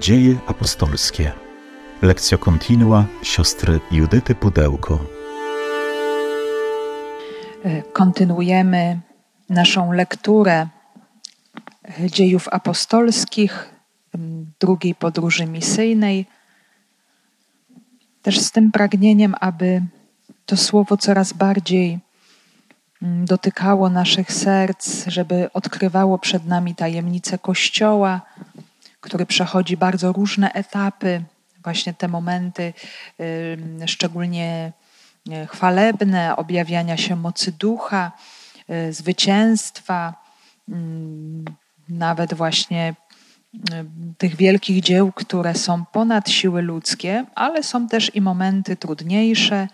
[0.00, 1.32] Dzieje apostolskie.
[2.02, 4.98] Lekcja kontinua siostry Judyty Pudełko.
[7.64, 9.00] E, kontynuujemy
[9.48, 10.66] naszą lekturę
[12.12, 13.74] dziejów apostolskich,
[14.60, 16.26] drugiej podróży misyjnej.
[18.22, 19.82] Też z tym pragnieniem, aby
[20.46, 21.98] to słowo coraz bardziej
[23.02, 28.20] dotykało naszych serc, żeby odkrywało przed nami tajemnice Kościoła,
[29.00, 31.22] który przechodzi bardzo różne etapy,
[31.62, 32.72] właśnie te momenty
[33.86, 34.72] szczególnie
[35.30, 38.12] e, chwalebne, objawiania się mocy ducha,
[38.68, 40.14] e, zwycięstwa,
[41.88, 42.94] nawet właśnie
[44.18, 49.68] tych wielkich dzieł, które są ponad siły ludzkie, ale są też i momenty trudniejsze,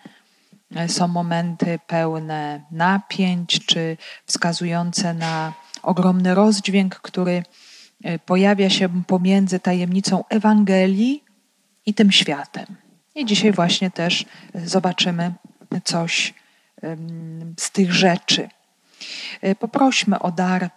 [0.89, 3.97] są momenty pełne napięć, czy
[4.27, 5.53] wskazujące na
[5.83, 7.43] ogromny rozdźwięk, który
[8.27, 11.25] pojawia się pomiędzy tajemnicą Ewangelii
[11.87, 12.67] i tym światem.
[13.15, 15.33] I dzisiaj właśnie też zobaczymy
[15.85, 16.35] coś
[17.59, 18.49] z tych rzeczy.
[19.41, 20.71] E, poprośmy o dar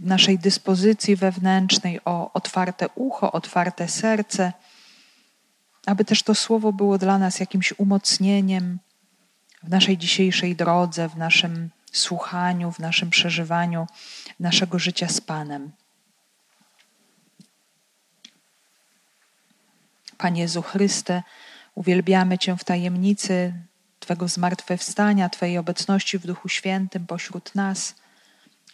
[0.00, 4.52] naszej dyspozycji wewnętrznej, o otwarte ucho, otwarte serce,
[5.86, 8.78] aby też to słowo było dla nas jakimś umocnieniem
[9.62, 13.86] w naszej dzisiejszej drodze, w naszym słuchaniu, w naszym przeżywaniu
[14.40, 15.72] naszego życia z Panem.
[20.18, 21.22] Panie Jezu Chryste,
[21.74, 23.52] uwielbiamy Cię w tajemnicy
[24.00, 27.94] Twego zmartwychwstania, Twojej obecności w Duchu Świętym pośród nas.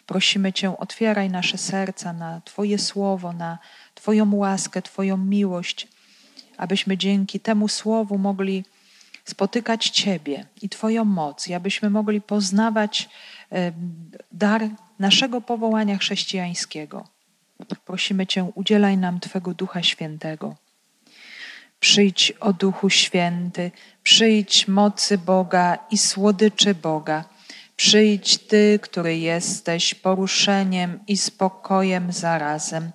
[0.05, 3.59] Prosimy Cię, otwieraj nasze serca na Twoje słowo, na
[3.95, 5.87] Twoją łaskę, Twoją miłość,
[6.57, 8.65] abyśmy dzięki temu słowu mogli
[9.25, 13.09] spotykać Ciebie i Twoją moc, i abyśmy mogli poznawać
[14.31, 17.07] dar naszego powołania chrześcijańskiego.
[17.85, 20.55] Prosimy Cię, udzielaj nam Twego Ducha Świętego.
[21.83, 23.71] Przyjdź, o Duchu Święty,
[24.03, 27.25] przyjdź mocy Boga i słodyczy Boga.
[27.75, 32.91] Przyjdź Ty, który jesteś poruszeniem i spokojem zarazem.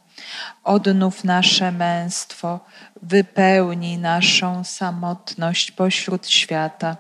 [0.65, 2.61] Odnów nasze męstwo,
[3.03, 6.97] wypełnij naszą samotność pośród świata.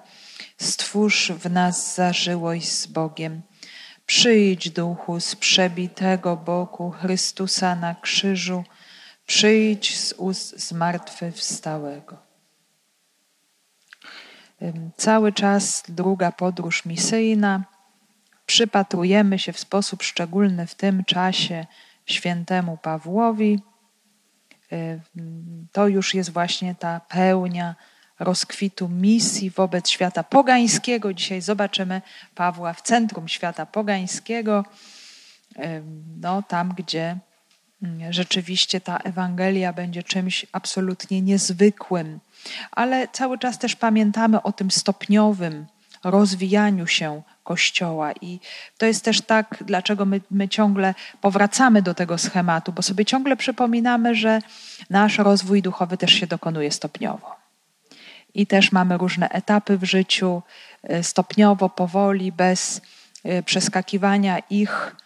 [0.58, 3.42] Stwórz w nas zażyłość z Bogiem.
[4.06, 8.64] Przyjdź, Duchu, z przebitego boku Chrystusa na krzyżu
[9.28, 12.16] Przyjdź z ust zmartwychwstałego.
[14.96, 17.64] Cały czas druga podróż misyjna.
[18.46, 21.66] Przypatrujemy się w sposób szczególny w tym czasie
[22.06, 23.60] świętemu Pawłowi.
[25.72, 27.74] To już jest właśnie ta pełnia
[28.18, 31.14] rozkwitu misji wobec świata pogańskiego.
[31.14, 32.02] Dzisiaj zobaczymy
[32.34, 34.64] Pawła w centrum świata pogańskiego,
[36.20, 37.18] no, tam gdzie
[38.10, 42.20] rzeczywiście ta Ewangelia będzie czymś absolutnie niezwykłym,
[42.70, 45.66] ale cały czas też pamiętamy o tym stopniowym
[46.04, 48.12] rozwijaniu się Kościoła.
[48.12, 48.40] I
[48.78, 53.36] to jest też tak, dlaczego my, my ciągle powracamy do tego schematu, bo sobie ciągle
[53.36, 54.42] przypominamy, że
[54.90, 57.36] nasz rozwój duchowy też się dokonuje stopniowo.
[58.34, 60.42] I też mamy różne etapy w życiu,
[60.82, 62.80] e, stopniowo, powoli, bez
[63.24, 64.96] e, przeskakiwania ich.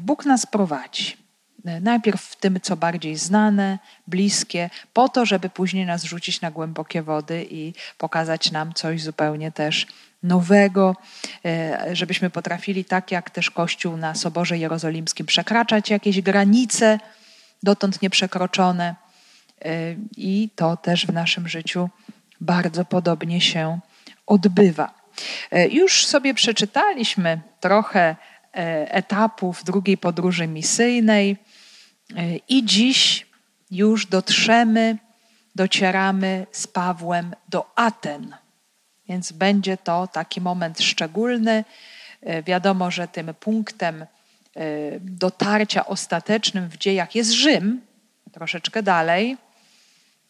[0.00, 1.21] Bóg nas prowadzi.
[1.64, 7.02] Najpierw w tym, co bardziej znane, bliskie, po to, żeby później nas rzucić na głębokie
[7.02, 9.86] wody i pokazać nam coś zupełnie też
[10.22, 10.96] nowego,
[11.44, 16.98] e, żebyśmy potrafili, tak jak też Kościół na Soborze Jerozolimskim, przekraczać jakieś granice
[17.62, 18.94] dotąd nieprzekroczone.
[19.64, 21.90] E, I to też w naszym życiu
[22.40, 23.80] bardzo podobnie się
[24.26, 24.94] odbywa.
[25.50, 28.16] E, już sobie przeczytaliśmy trochę
[28.88, 31.36] etapów drugiej podróży misyjnej.
[32.48, 33.26] I dziś
[33.70, 34.98] już dotrzemy,
[35.54, 38.36] docieramy z Pawłem do Aten.
[39.08, 41.64] Więc będzie to taki moment szczególny.
[42.20, 44.06] E, wiadomo, że tym punktem e,
[45.00, 47.80] dotarcia ostatecznym w dziejach jest Rzym,
[48.32, 49.36] troszeczkę dalej,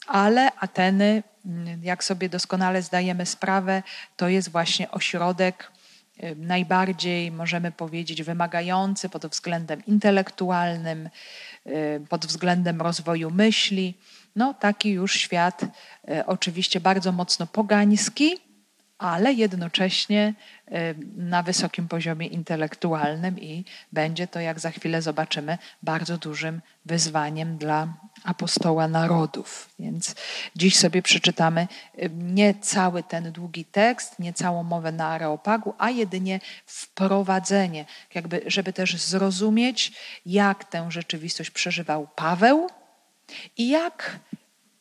[0.07, 3.83] ale Ateny, mm, jak sobie doskonale zdajemy sprawę,
[4.17, 5.73] to jest właśnie ośrodek
[6.19, 11.09] e, najbardziej, możemy powiedzieć, wymagający pod względem intelektualnym,
[12.09, 13.95] pod względem rozwoju myśli.
[14.37, 18.37] No, taki już świat y, oczywiście bardzo mocno pogański,
[19.03, 20.35] ale jednocześnie
[20.69, 20.73] y,
[21.17, 27.95] na wysokim poziomie intelektualnym i będzie to, jak za chwilę zobaczymy, bardzo dużym wyzwaniem dla
[28.25, 29.69] apostoła narodów.
[29.79, 30.15] Więc
[30.57, 31.69] dziś sobie przeczytamy
[32.13, 37.85] nie cały ten długi tekst, nie całą mowę na Areopagu, a jedynie wprowadzenie,
[38.15, 39.93] jakby, żeby też zrozumieć,
[40.27, 42.69] jak tę rzeczywistość przeżywał Paweł,
[43.57, 44.19] I jak,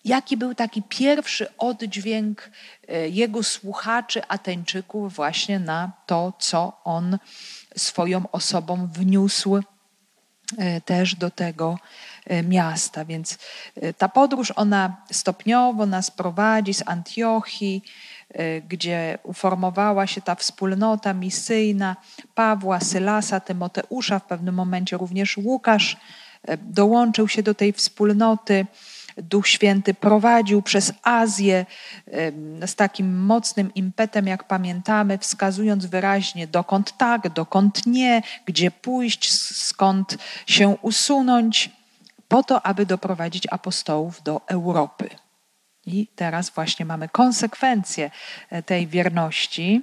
[0.06, 2.52] jaki był taki pierwszy oddźwięk
[2.88, 7.18] e, jego słuchaczy, Ateńczyków, właśnie na to, co on
[7.78, 9.60] swoją osobą wniósł
[10.58, 11.80] e, też do tego
[12.26, 13.06] e, miasta.
[13.06, 13.38] Więc
[13.98, 17.84] ta podróż, ona stopniowo nas prowadzi z Antiochii,
[18.70, 21.96] gdzie uformowała się ta wspólnota misyjna
[22.36, 25.98] Pawła, Sylasa, Tymoteusza, w pewnym momencie również Łukasz
[26.58, 28.66] dołączył się do tej wspólnoty.
[29.22, 31.66] Duch Święty prowadził przez Azję
[32.66, 40.18] z takim mocnym impetem, jak pamiętamy, wskazując wyraźnie, dokąd tak, dokąd nie, gdzie pójść, skąd
[40.46, 41.70] się usunąć,
[42.32, 45.10] po to, aby doprowadzić apostołów do Europy.
[45.86, 48.12] I teraz właśnie mamy konsekwencje
[48.50, 49.82] e, tej wierności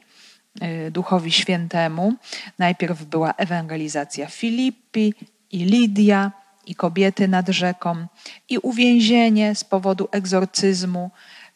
[0.60, 2.14] e, Duchowi Świętemu.
[2.58, 5.14] Najpierw była ewangelizacja Filipi
[5.50, 6.32] i Lidia,
[6.68, 8.06] i kobiety nad rzeką,
[8.48, 11.10] i uwięzienie z powodu egzorcyzmu,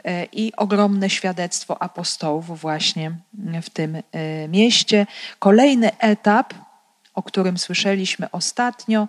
[0.05, 3.17] e, i ogromne świadectwo apostołów właśnie
[3.63, 5.07] w tym e, mieście.
[5.39, 6.55] Kolejny etap,
[7.15, 9.09] o którym słyszeliśmy ostatnio,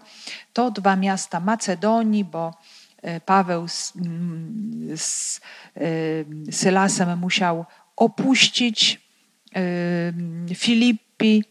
[0.53, 2.53] to dwa miasta Macedonii, bo
[3.01, 3.93] e, Paweł z,
[4.95, 5.39] z
[6.51, 7.65] Sylasem musiał
[7.95, 9.03] opuścić
[10.55, 11.43] Filipi,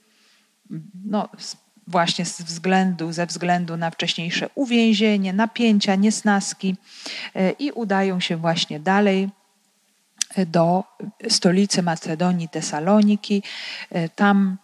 [1.04, 1.28] no,
[1.86, 6.76] właśnie z względu, ze względu na wcześniejsze uwięzienie, napięcia, niesnaski
[7.34, 9.28] e, i udają się właśnie dalej
[10.34, 10.84] e, do
[11.28, 13.42] stolicy Macedonii, Tesaloniki.
[13.90, 14.56] E, tam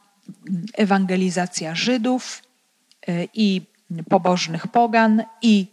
[0.74, 2.42] ewangelizacja Żydów
[3.34, 3.62] i
[4.08, 5.66] pobożnych pogan i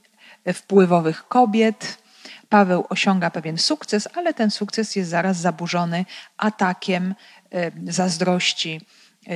[0.54, 1.98] wpływowych kobiet.
[2.50, 6.06] Paweł osiąga pewien sukces, ale ten sukces jest zaraz zaburzony
[6.38, 7.16] atakiem
[7.88, 8.82] zazdrości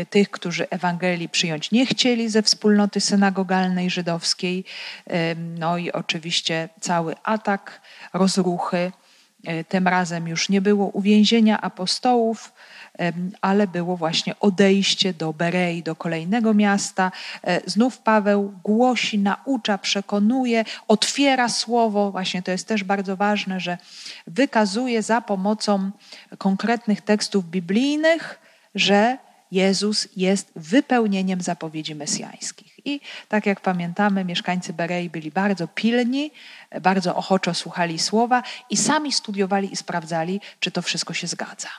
[0.09, 4.65] tych, którzy Ewangelii przyjąć nie chcieli ze wspólnoty synagogalnej żydowskiej.
[5.07, 7.81] E, no i oczywiście cały atak,
[8.13, 8.91] rozruchy.
[9.43, 12.53] E, tym razem już nie było uwięzienia apostołów,
[13.41, 17.11] ale było właśnie odejście do Berei, do kolejnego miasta.
[17.65, 22.11] Znów Paweł głosi, naucza, przekonuje, otwiera słowo.
[22.11, 23.77] Właśnie to jest też bardzo ważne, że
[24.27, 25.91] wykazuje za pomocą
[26.37, 28.39] konkretnych tekstów biblijnych,
[28.75, 29.17] że
[29.51, 32.85] Jezus jest wypełnieniem zapowiedzi mesjańskich.
[32.85, 36.31] I tak jak pamiętamy, mieszkańcy Berei byli bardzo pilni,
[36.81, 41.69] bardzo ochoczo słuchali słowa i sami studiowali i sprawdzali, czy to wszystko się zgadza.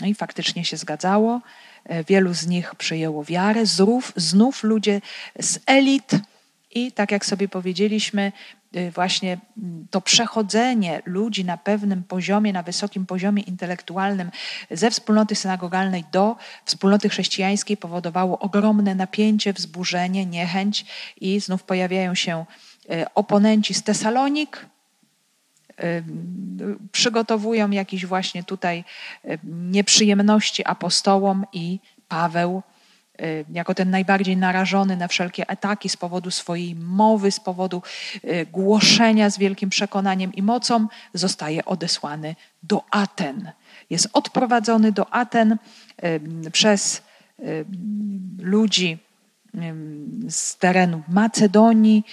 [0.00, 1.40] No i faktycznie się zgadzało.
[2.08, 3.66] Wielu z nich przyjęło wiarę.
[3.66, 5.00] Znów, znów ludzie
[5.40, 6.10] z elit,
[6.74, 8.32] i tak jak sobie powiedzieliśmy,
[8.94, 14.30] właśnie mm, to przechodzenie ludzi na pewnym poziomie, na wysokim poziomie intelektualnym
[14.70, 20.86] ze wspólnoty synagogalnej do wspólnoty chrześcijańskiej powodowało ogromne napięcie, wzburzenie, niechęć
[21.20, 22.44] i znów pojawiają się
[22.90, 24.66] y, oponenci z Tesalonik,
[25.80, 26.04] y,
[26.92, 28.84] przygotowują jakieś właśnie tutaj
[29.44, 32.73] nieprzyjemności apostołom i Paweł Y,
[33.52, 37.82] jako ten najbardziej narażony na wszelkie ataki z powodu swojej mowy, z powodu
[38.24, 43.52] y, głoszenia z wielkim przekonaniem i mocą, zostaje odesłany do Aten.
[43.90, 45.52] Jest odprowadzony do Aten
[46.44, 47.02] y, przez
[48.38, 48.98] ludzi
[50.28, 52.04] z terenu Macedonii.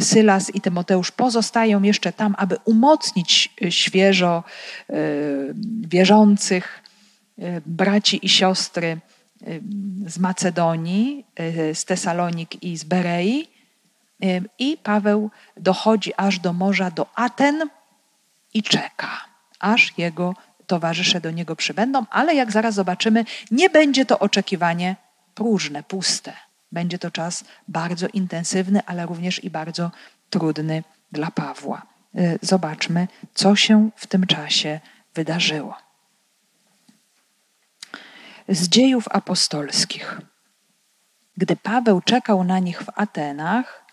[0.00, 4.44] Sylas i Tymoteusz pozostają jeszcze tam, aby umocnić świeżo
[5.88, 6.82] wierzących
[7.66, 9.00] braci i siostry
[10.06, 13.48] z Macedonii, y, z Tesalonik i z Berei.
[14.24, 17.68] Y, I Paweł dochodzi aż do morza, do Aten
[18.54, 19.10] i czeka,
[19.58, 20.34] aż jego
[20.66, 24.96] towarzysze do niego przybędą, ale jak zaraz zobaczymy, nie będzie to oczekiwanie
[25.34, 26.32] próżne, puste.
[26.72, 29.90] Będzie to czas bardzo intensywny, ale również i bardzo
[30.30, 31.82] trudny dla Pawła.
[32.18, 34.80] Y, zobaczmy, co się w tym czasie
[35.14, 35.83] wydarzyło
[38.48, 40.20] z dziejów apostolskich.
[41.36, 43.84] Gdy Paweł czekał na nich w Atenach,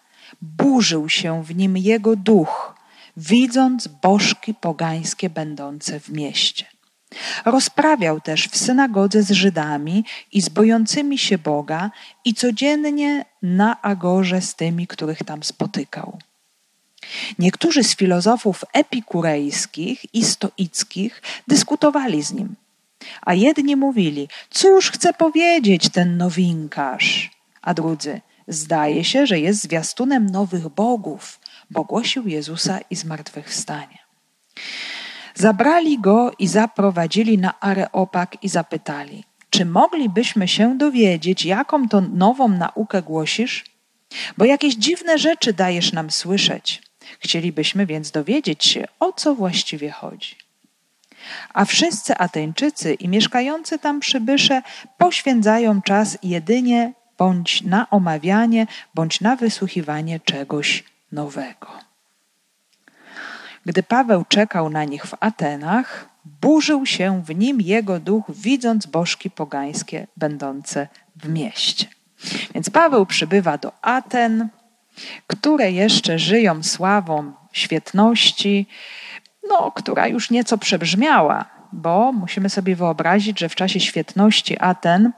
[0.41, 2.75] burzył się w nim jego duch,
[3.17, 6.65] widząc bożki pogańskie będące w mieście.
[7.45, 11.91] Rozprawiał też w synagodze z Żydami i z bojącymi się Boga
[12.25, 16.19] i codziennie na agorze z tymi, których tam spotykał.
[17.39, 22.55] Niektórzy z filozofów epikurejskich i stoickich dyskutowali z nim–
[23.21, 27.31] a jedni mówili, cóż chce powiedzieć ten nowinkarz?
[27.61, 31.39] A drudzy, zdaje się, że jest zwiastunem nowych bogów,
[31.69, 33.97] bo głosił Jezusa i zmartwychwstanie.
[35.35, 42.47] Zabrali go i zaprowadzili na Areopag i zapytali, czy moglibyśmy się dowiedzieć, jaką to nową
[42.47, 43.65] naukę głosisz?
[44.37, 46.81] Bo jakieś dziwne rzeczy dajesz nam słyszeć.
[47.19, 50.35] Chcielibyśmy więc dowiedzieć się, o co właściwie chodzi.
[51.53, 54.61] A wszyscy Ateńczycy i mieszkający tam przybysze
[54.97, 61.67] poświęcają czas jedynie bądź na omawianie, bądź na wysłuchiwanie czegoś nowego.
[63.65, 66.09] Gdy Paweł czekał na nich w Atenach,
[66.41, 71.85] burzył się w nim jego duch, widząc bożki pogańskie będące w mieście.
[72.53, 74.49] Więc Paweł przybywa do Aten,
[75.27, 78.67] które jeszcze żyją sławą świetności,
[79.51, 85.11] no, która już nieco przebrzmiała, bo musimy sobie wyobrazić, że w czasie świetności Aten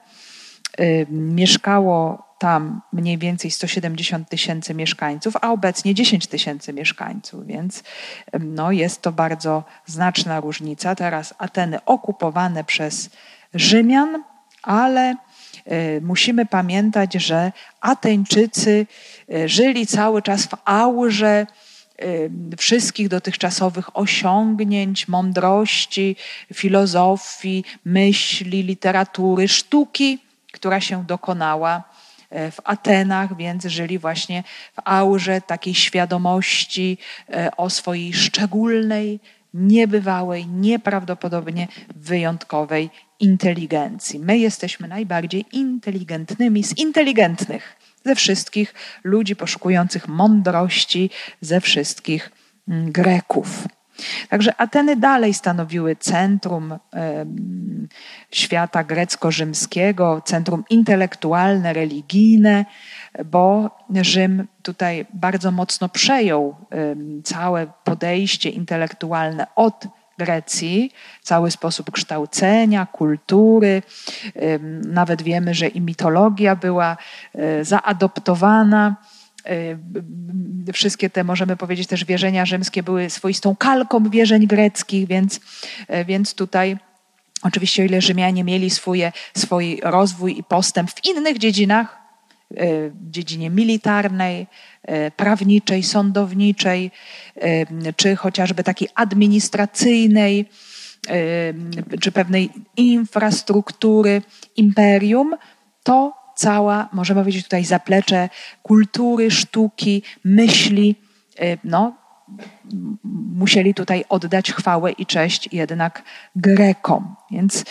[0.80, 7.84] y, mieszkało tam mniej więcej 170 tysięcy mieszkańców, a obecnie 10 tysięcy mieszkańców, więc
[8.40, 10.96] no, jest to bardzo znaczna różnica.
[10.96, 13.10] Teraz Ateny okupowane przez
[13.54, 14.24] Rzymian,
[14.63, 15.16] ale
[15.72, 18.88] y, musimy pamiętać, że Ateńczycy
[19.34, 21.48] y, żyli cały czas w aurze
[22.58, 26.16] wszystkich dotychczasowych osiągnięć, mądrości,
[26.54, 30.20] filozofii, myśli, literatury, sztuki,
[30.52, 31.84] która się dokonała
[32.34, 36.98] E, w Atenach, więc żyli właśnie w aurze takiej świadomości
[37.30, 39.20] e, o swojej szczególnej,
[39.54, 44.20] niebywałej, nieprawdopodobnie wyjątkowej inteligencji.
[44.20, 51.10] My jesteśmy najbardziej inteligentnymi z inteligentnych ze wszystkich ludzi poszukujących mądrości,
[51.41, 52.31] ze wszystkich
[52.67, 53.67] mm, Greków.
[54.29, 56.79] Także Ateny dalej stanowiły centrum
[58.31, 62.65] świata grecko-rzymskiego, centrum intelektualne, religijne,
[63.25, 66.55] bo Rzym tutaj bardzo mocno przejął
[67.24, 70.91] całe podejście intelektualne od Grecji,
[71.22, 73.82] cały sposób kształcenia, kultury.
[74.88, 76.98] Nawet wiemy, że i mitologia była
[77.36, 78.96] e, zaadoptowana
[80.70, 85.39] Y, wszystkie te, możemy powiedzieć, też wierzenia rzymskie były swoistą kalką wierzeń greckich, więc,
[85.88, 86.77] e, więc tutaj
[87.41, 92.02] oczywiście o ile Rzymianie mieli swoje, swój rozwój i postęp w innych dziedzinach, e,
[93.10, 94.48] dziedzinie militarnej,
[94.83, 96.91] e, prawniczej, sądowniczej,
[97.95, 100.45] czy chociażby takiej administracyjnej,
[102.01, 104.22] czy pewnej infrastruktury
[104.55, 105.36] imperium,
[105.83, 108.29] to cała, możemy powiedzieć tutaj zaplecze
[108.62, 110.95] kultury, sztuki, myśli,
[111.63, 111.93] no,
[113.36, 116.03] musieli tutaj oddać chwałę i cześć jednak
[116.36, 117.15] Grekom.
[117.31, 117.65] Więc,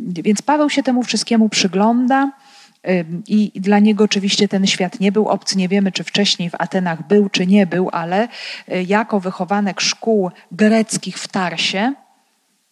[0.00, 2.32] więc Paweł się temu wszystkiemu przygląda.
[2.86, 5.58] Y, I dla niego oczywiście ten świat nie był obcy.
[5.58, 8.28] Nie wiemy, czy wcześniej w Atenach był, czy nie był, ale
[8.72, 11.94] y, jako wychowanek szkół greckich w Tarsie,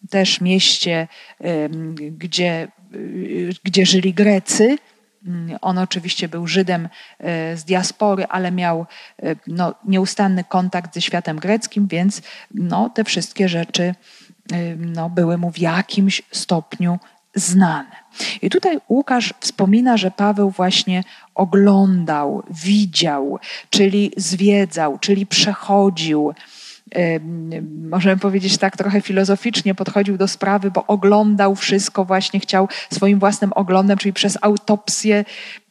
[0.09, 1.07] też mieście,
[1.97, 2.67] gdzie,
[3.63, 4.77] gdzie żyli Grecy,
[5.61, 8.85] on oczywiście był Żydem e, z diaspory, ale miał
[9.47, 12.21] no, nieustanny kontakt ze światem greckim, więc
[12.53, 13.95] no, te wszystkie rzeczy
[14.77, 16.99] no, były mu w jakimś stopniu
[17.39, 17.95] znane.
[18.41, 21.03] I tutaj Łukasz wspomina, że Paweł właśnie
[21.35, 23.39] oglądał, widział,
[23.69, 26.33] czyli zwiedzał, czyli przechodził
[27.89, 33.53] możemy powiedzieć tak trochę filozoficznie podchodził do sprawy, bo oglądał wszystko, właśnie chciał swoim własnym
[33.53, 35.25] oglądem, czyli przez autopsję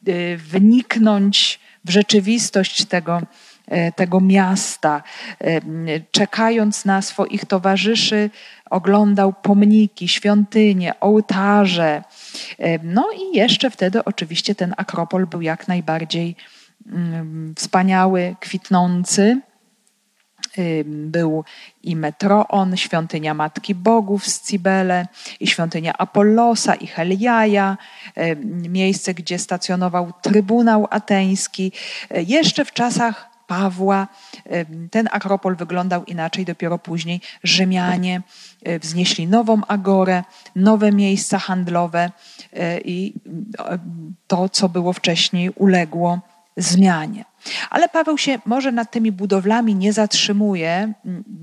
[0.07, 3.21] y, wniknąć w rzeczywistość tego,
[3.95, 5.03] tego miasta.
[6.11, 8.29] Czekając na swoich towarzyszy,
[8.69, 12.03] oglądał pomniki, świątynie, ołtarze.
[12.83, 16.35] No i jeszcze wtedy oczywiście ten Akropol był jak najbardziej
[17.55, 19.41] wspaniały, kwitnący
[20.85, 21.43] był
[21.83, 25.07] i Metroon, świątynia Matki Bogów z Cibele,
[25.39, 27.77] i świątynia Apollosa i Heliaja,
[28.69, 31.71] miejsce, gdzie stacjonował Trybunał Ateński.
[32.09, 34.07] E, jeszcze w czasach Pawła
[34.91, 38.21] ten Akropol wyglądał inaczej, dopiero później Rzymianie
[38.63, 40.23] e, wznieśli nową agorę,
[40.55, 42.11] nowe miejsca handlowe
[42.53, 43.13] e, i
[44.27, 46.19] to, co było wcześniej, uległo
[46.57, 47.25] zmianie.
[47.69, 50.93] Ale Paweł się może nad tymi budowlami nie zatrzymuje,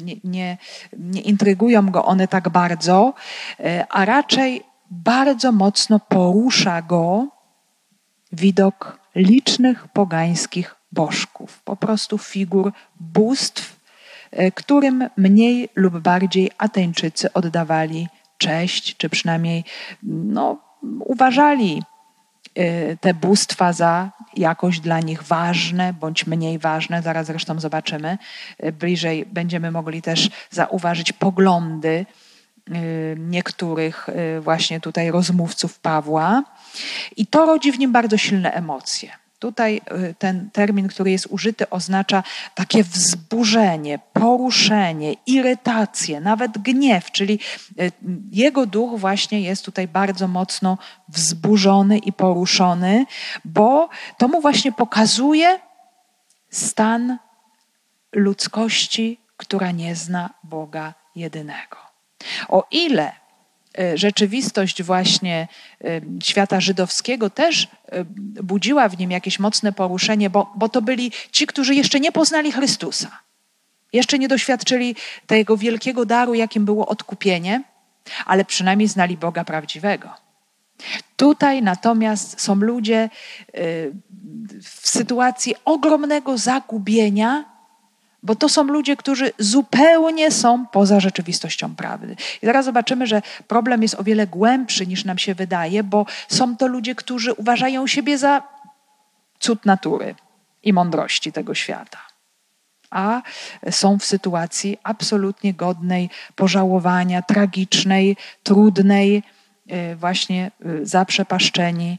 [0.04, 0.58] nie, nie,
[0.98, 3.14] nie intrygują go one tak bardzo,
[3.60, 7.28] e, a raczej bardzo mocno porusza go
[8.32, 13.80] widok licznych pogańskich bożków, po prostu figur bóstw,
[14.30, 18.08] e, którym mniej lub bardziej Ateńczycy oddawali
[18.38, 19.64] cześć, czy przynajmniej
[20.02, 20.58] no,
[21.00, 21.82] uważali
[22.58, 27.02] Y, te bóstwa za jakoś dla nich ważne bądź mniej ważne.
[27.02, 28.18] Zaraz zresztą zobaczymy.
[28.64, 32.06] Y, bliżej będziemy mogli też zauważyć poglądy
[33.16, 34.06] niektórych
[34.40, 36.44] właśnie tutaj rozmówców Pawła.
[37.16, 39.23] I to rodzi w nim bardzo silne emocje.
[39.44, 42.22] Tutaj y, ten termin, który jest użyty, oznacza
[42.54, 47.38] takie wzburzenie, poruszenie, irytację, nawet gniew, czyli
[47.80, 47.92] y,
[48.32, 53.06] jego duch właśnie jest tutaj bardzo mocno wzburzony i poruszony,
[53.44, 55.60] bo to mu właśnie pokazuje
[56.50, 57.18] stan
[58.12, 61.76] ludzkości, która nie zna Boga jedynego.
[62.48, 63.12] O ile
[63.94, 65.48] rzeczywistość właśnie
[65.84, 68.04] e, świata żydowskiego też e,
[68.42, 72.52] budziła w nim jakieś mocne poruszenie, bo, bo to byli ci, którzy jeszcze nie poznali
[72.52, 73.18] Chrystusa.
[73.92, 77.62] Jeszcze nie doświadczyli tego wielkiego daru, jakim było odkupienie,
[78.26, 80.10] ale przynajmniej znali Boga prawdziwego.
[81.16, 83.10] Tutaj natomiast są ludzie
[84.62, 87.53] w sytuacji ogromnego zagubienia,
[88.24, 92.16] bo to są ludzie, którzy zupełnie są poza rzeczywistością prawdy.
[92.42, 96.56] I zaraz zobaczymy, że problem jest o wiele głębszy niż nam się wydaje, bo są
[96.56, 98.42] to ludzie, którzy uważają siebie za
[99.38, 100.14] cud natury
[100.62, 101.98] i mądrości tego świata.
[102.90, 103.22] A
[103.70, 109.22] są w sytuacji absolutnie godnej pożałowania, tragicznej, trudnej,
[109.72, 111.98] y, właśnie y, zaprzepaszczeni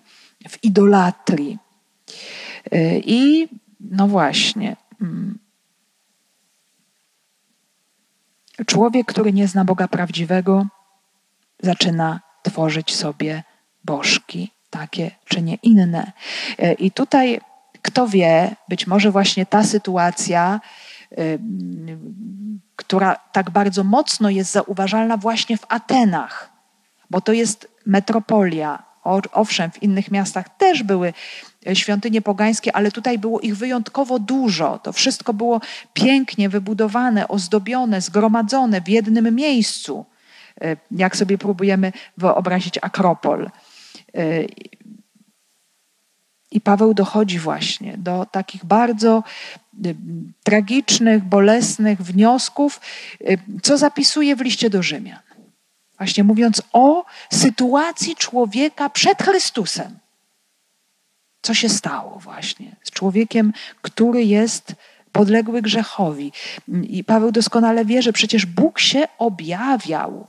[0.49, 1.57] w idolatrii.
[2.73, 3.47] Y, I
[3.79, 5.39] no właśnie, mm,
[8.65, 10.65] Człowiek, który nie zna Boga prawdziwego,
[11.59, 13.43] zaczyna tworzyć sobie
[13.83, 16.11] bożki, takie czy nie inne.
[16.59, 17.41] E, I tutaj,
[17.81, 20.61] kto wie, być może właśnie ta sytuacja,
[21.11, 21.15] e,
[22.75, 26.49] która tak bardzo mocno jest zauważalna właśnie w Atenach,
[27.09, 28.83] bo to jest metropolia.
[29.31, 31.13] Owszem, w innych miastach też były
[31.73, 34.79] świątynie pogańskie, ale tutaj było ich wyjątkowo dużo.
[34.79, 35.61] To wszystko było
[35.93, 40.05] pięknie wybudowane, ozdobione, zgromadzone w jednym miejscu.
[40.61, 43.49] E, jak sobie próbujemy wyobrazić Akropol.
[44.13, 44.43] E,
[46.51, 49.23] I Paweł dochodzi właśnie do takich bardzo
[49.85, 49.93] e,
[50.43, 52.81] tragicznych, bolesnych wniosków,
[53.63, 55.19] co zapisuje w liście do Rzymian.
[55.97, 59.99] Właśnie mówiąc o sytuacji człowieka przed Chrystusem
[61.45, 64.75] co się stało właśnie z człowiekiem, który jest
[65.11, 66.31] podległy grzechowi.
[66.83, 70.27] I Paweł doskonale wie, że przecież Bóg się objawiał.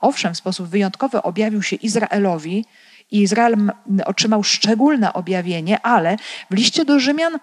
[0.00, 2.64] Owszem, w sposób wyjątkowy objawił się Izraelowi
[3.10, 3.56] i Izrael
[4.04, 6.16] otrzymał szczególne objawienie, ale
[6.50, 7.38] w liście do Rzymian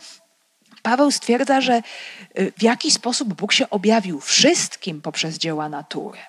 [0.81, 1.81] Paweł stwierdza, że
[2.39, 6.19] y, w jaki sposób Bóg się objawił wszystkim poprzez dzieła natury.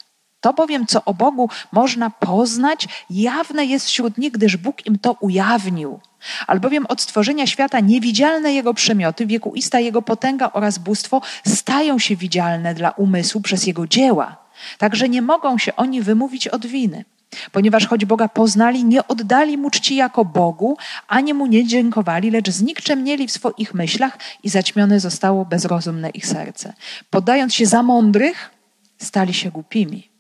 [0.41, 5.13] To bowiem, co o Bogu można poznać, jawne jest wśród nich, gdyż Bóg im to
[5.21, 6.01] ujawnił.
[6.47, 12.75] Albowiem od stworzenia świata niewidzialne jego przymioty, wiekuista jego potęga oraz bóstwo stają się widzialne
[12.75, 14.37] dla umysłu przez jego dzieła.
[14.79, 17.05] Także nie mogą się oni wymówić od winy.
[17.53, 20.77] Ponieważ choć Boga poznali, nie oddali mu czci jako Bogu,
[21.09, 26.73] ani mu nie dziękowali, lecz znikczemnieli w swoich myślach i zaćmione zostało bezrozumne ich serce.
[27.11, 28.51] Podając się za mądrych,
[28.99, 30.12] stali się głupimi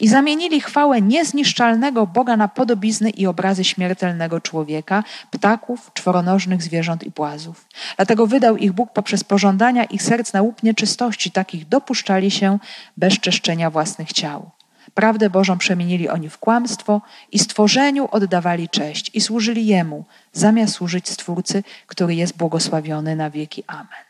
[0.00, 7.12] i zamienili chwałę niezniszczalnego Boga na podobizny i obrazy śmiertelnego człowieka, ptaków, czworonożnych zwierząt i
[7.12, 7.68] płazów.
[7.96, 12.58] Dlatego wydał ich Bóg poprzez pożądania ich serc na łup nieczystości, takich dopuszczali się
[12.96, 14.50] bez czyszczenia własnych ciał.
[14.94, 21.08] Prawdę Bożą przemienili oni w kłamstwo i stworzeniu oddawali cześć i służyli Jemu, zamiast służyć
[21.08, 23.64] Stwórcy, który jest błogosławiony na wieki.
[23.66, 24.04] Amen.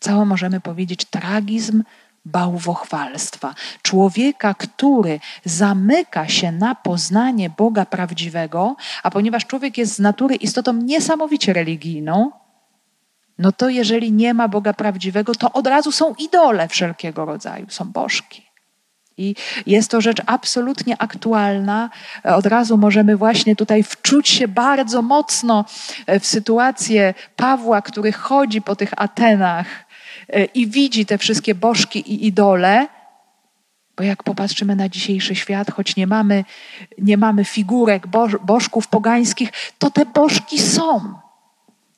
[0.00, 1.82] Cało możemy powiedzieć tragizm
[2.26, 10.34] bałwochwalstwa, człowieka, który zamyka się na poznanie Boga prawdziwego, a ponieważ człowiek jest z natury
[10.34, 12.30] istotą niesamowicie religijną,
[13.38, 17.84] no to jeżeli nie ma Boga prawdziwego, to od razu są idole wszelkiego rodzaju, są
[17.84, 18.46] bożki.
[19.18, 19.34] I
[19.66, 21.90] jest to rzecz absolutnie aktualna.
[22.24, 25.64] Od razu możemy właśnie tutaj wczuć się bardzo mocno
[26.20, 29.85] w sytuację Pawła, który chodzi po tych Atenach
[30.54, 32.86] i widzi te wszystkie bożki i idole,
[33.96, 36.44] bo jak popatrzymy na dzisiejszy świat, choć nie mamy,
[36.98, 41.14] nie mamy figurek boż, bożków pogańskich, to te bożki są.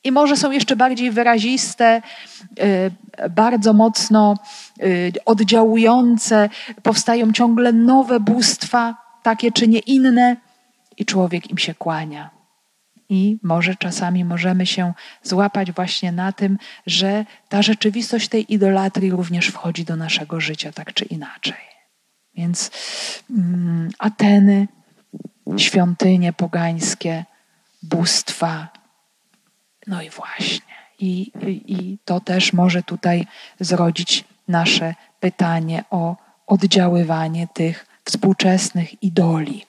[0.05, 2.03] I może są jeszcze bardziej wyraziste,
[2.61, 4.35] e, bardzo mocno
[4.81, 4.85] e,
[5.25, 6.49] oddziałujące,
[6.83, 10.37] powstają ciągle nowe bóstwa, takie czy nie inne,
[10.99, 12.38] i człowiek im się kłania.
[13.09, 14.93] I może czasami możemy się
[15.23, 20.93] złapać właśnie na tym, że ta rzeczywistość tej idolatrii również wchodzi do naszego życia, tak
[20.93, 21.69] czy inaczej.
[22.35, 22.71] Więc
[23.31, 24.69] mm, Ateny,
[25.57, 27.25] świątynie pogańskie,
[27.83, 28.69] bóstwa,
[29.87, 30.75] no i właśnie.
[30.99, 33.27] I, i, I to też może tutaj
[33.61, 36.17] zrodzić nasze pytanie o
[36.47, 39.68] oddziaływanie tych współczesnych idoli.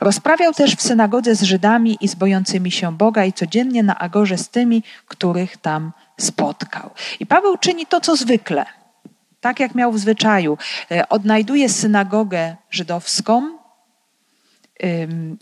[0.00, 4.38] Rozprawiał też w synagodze z Żydami i z bojącymi się Boga i codziennie na agorze
[4.38, 6.90] z tymi, których tam spotkał.
[7.20, 8.66] I Paweł czyni to, co zwykle,
[9.40, 10.58] tak jak miał w zwyczaju.
[10.90, 13.58] E, odnajduje synagogę żydowską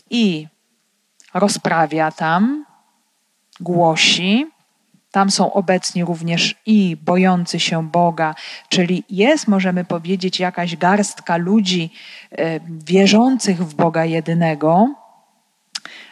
[0.09, 0.47] i
[1.33, 2.65] rozprawia tam,
[3.59, 4.47] głosi.
[5.15, 8.35] Tam są obecni również i bojący się Boga,
[8.69, 11.93] czyli jest, możemy powiedzieć, jakaś garstka ludzi
[12.31, 14.95] e, wierzących w Boga jedynego.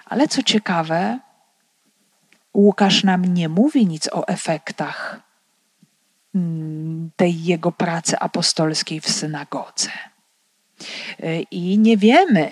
[0.05, 1.19] Ale co ciekawe,
[2.53, 5.19] Łukasz nam nie mówi nic o efektach
[6.35, 9.91] mm, tej jego pracy apostolskiej w synagodze.
[11.23, 12.51] E, I nie wiemy,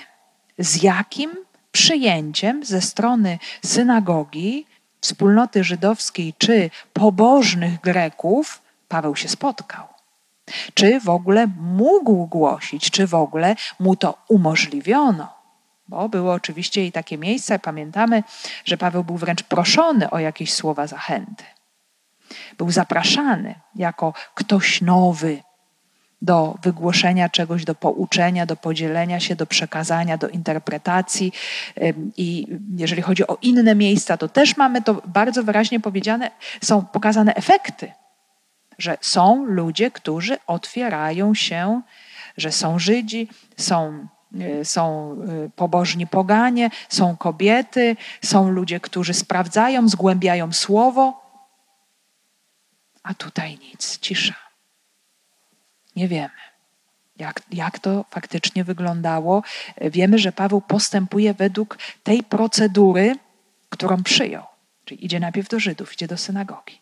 [0.58, 1.32] z jakim
[1.72, 4.66] przyjęciem ze strony synagogi,
[5.02, 9.88] wspólnoty żydowskiej czy pobożnych Greków Paweł się spotkał.
[10.74, 15.34] Czy w ogóle mógł głosić, czy w ogóle mu to umożliwiono.
[15.88, 18.24] Bo były oczywiście i takie miejsca, pamiętamy,
[18.66, 21.44] że Paweł był wręcz proszony o jakieś słowa zachęty.
[22.58, 25.44] Był zapraszany jako ktoś nowy,
[26.22, 31.34] do wygłoszenia czegoś, do pouczenia, do podzielenia się, do przekazania, do interpretacji.
[32.18, 36.32] I jeżeli chodzi o inne miejsca, to też mamy to bardzo wyraźnie powiedziane,
[36.62, 37.92] są pokazane efekty,
[38.78, 41.82] że są ludzie, którzy otwierają się,
[42.38, 44.08] że są Żydzi, są
[44.40, 45.12] e, są
[45.46, 51.22] e, pobożni poganie, są kobiety, są ludzie, którzy sprawdzają, zgłębiają słowo,
[53.04, 54.51] a tutaj nic, cisza.
[55.96, 56.30] Nie wiemy.
[57.18, 59.44] Jak, jak to faktycznie wyglądało?
[59.82, 63.16] Wiemy, że Paweł postępuje według tej procedury,
[63.70, 64.44] którą przyjął.
[64.86, 66.82] Czyli idzie najpierw do Żydów, idzie do synagogi.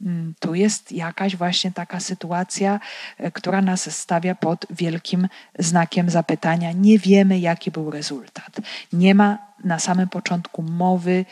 [0.00, 2.80] Mm, tu jest jakaś właśnie taka sytuacja,
[3.18, 6.72] e, która nas stawia pod wielkim znakiem zapytania.
[6.72, 8.60] Nie wiemy, jaki był rezultat.
[8.92, 11.24] Nie ma na samym początku mowy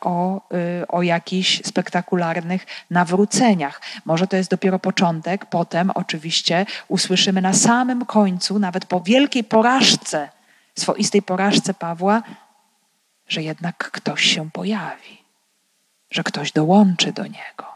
[0.00, 0.40] o,
[0.82, 3.80] y, o jakichś spektakularnych nawróceniach.
[4.04, 10.28] Może to jest dopiero początek, potem oczywiście usłyszymy na samym końcu, nawet po wielkiej porażce,
[10.78, 12.22] swoistej porażce Pawła,
[13.28, 15.24] że jednak ktoś się pojawi,
[16.10, 17.66] że ktoś dołączy do niego,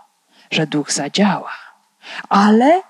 [0.51, 1.53] że duch zadziała.
[2.29, 2.83] Ale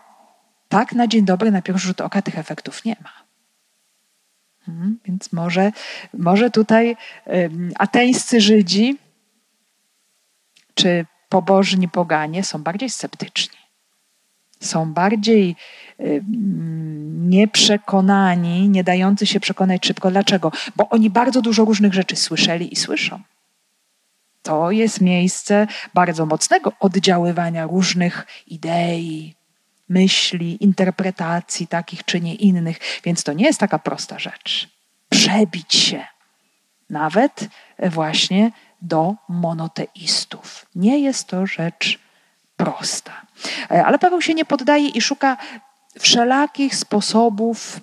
[0.68, 3.27] tak na dzień dobry, na pierwszy rzut oka tych efektów nie ma.
[4.68, 5.72] Mhm, więc może,
[6.14, 6.96] może tutaj
[7.78, 8.98] ateńscy Żydzi
[10.74, 13.58] czy pobożni poganie są bardziej sceptyczni.
[14.60, 15.56] Są bardziej
[17.28, 20.10] nieprzekonani, nie dający się przekonać szybko.
[20.10, 20.52] Dlaczego?
[20.76, 23.20] Bo oni bardzo dużo różnych rzeczy słyszeli i słyszą.
[24.42, 29.34] To jest miejsce bardzo mocnego oddziaływania różnych idei,
[29.88, 34.68] myśli, interpretacji takich czy nie innych, więc to nie jest taka prosta rzecz.
[35.08, 36.06] Przebić się
[36.90, 37.48] nawet
[37.90, 38.50] właśnie
[38.82, 40.66] do monoteistów.
[40.74, 41.98] Nie jest to rzecz
[42.56, 43.26] prosta.
[43.70, 45.36] E, ale Paweł się nie poddaje i szuka
[45.98, 47.80] wszelakich sposobów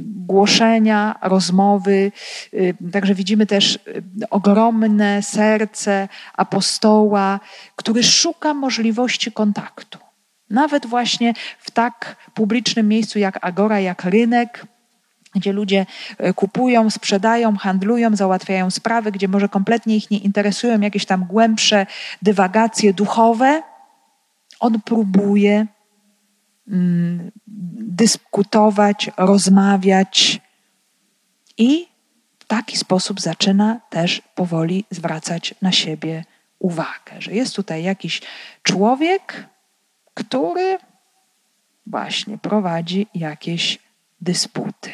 [0.00, 2.12] głoszenia, rozmowy.
[2.92, 3.78] Także widzimy też
[4.30, 7.40] ogromne serce apostoła,
[7.76, 9.98] który szuka możliwości kontaktu.
[10.52, 14.66] Nawet właśnie w tak publicznym miejscu jak Agora, jak rynek,
[15.34, 15.86] gdzie ludzie
[16.18, 21.86] e, kupują, sprzedają, handlują, załatwiają sprawy, gdzie może kompletnie ich nie interesują jakieś tam głębsze
[22.22, 23.62] dywagacje duchowe,
[24.60, 25.66] on próbuje
[26.68, 27.30] mm,
[27.76, 30.40] dyskutować, rozmawiać
[31.58, 31.86] i
[32.38, 36.24] w taki sposób zaczyna też powoli zwracać na siebie
[36.58, 38.22] uwagę, że jest tutaj jakiś
[38.62, 39.51] człowiek,
[40.14, 40.78] który
[41.86, 43.78] właśnie prowadzi jakieś
[44.20, 44.90] dysputy.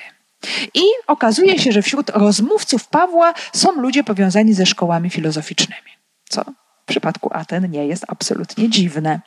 [0.74, 5.90] I okazuje się, że wśród rozmówców Pawła są ludzie powiązani ze szkołami filozoficznymi,
[6.28, 6.44] co
[6.82, 9.20] w przypadku Aten nie jest absolutnie dziwne.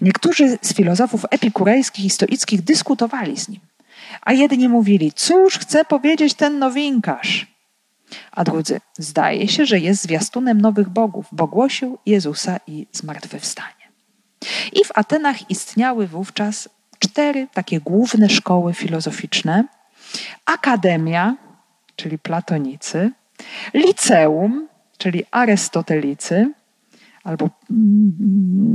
[0.00, 3.60] Niektórzy z filozofów epikurejskich i stoickich dyskutowali z nim,
[4.22, 7.46] a jedni mówili: Cóż chce powiedzieć ten nowinkarz?
[8.32, 13.83] A drudzy: Zdaje się, że jest zwiastunem nowych bogów, bo głosił Jezusa i zmartwychwstanie.
[14.72, 19.64] I w Atenach istniały wówczas cztery takie główne szkoły filozoficzne,
[20.46, 21.36] akademia,
[21.96, 23.10] czyli platonicy,
[23.74, 26.52] liceum, czyli arystotelicy,
[27.24, 27.50] albo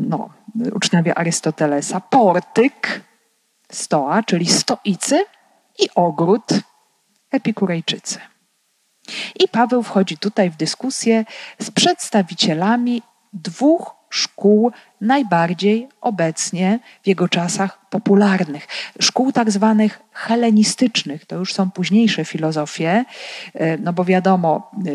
[0.10, 0.29] no,
[0.73, 3.01] uczniowie Arystotelesa, portyk,
[3.71, 5.23] stoa, czyli stoicy
[5.79, 6.43] i ogród,
[7.32, 8.19] epikurejczycy.
[9.39, 11.25] I Paweł wchodzi tutaj w dyskusję
[11.60, 13.01] z przedstawicielami
[13.34, 18.67] dwóch szkół najbardziej obecnie w jego czasach popularnych.
[18.99, 23.05] Szkół tak zwanych helenistycznych, to już są późniejsze filozofie,
[23.53, 24.91] e, no bo wiadomo, e,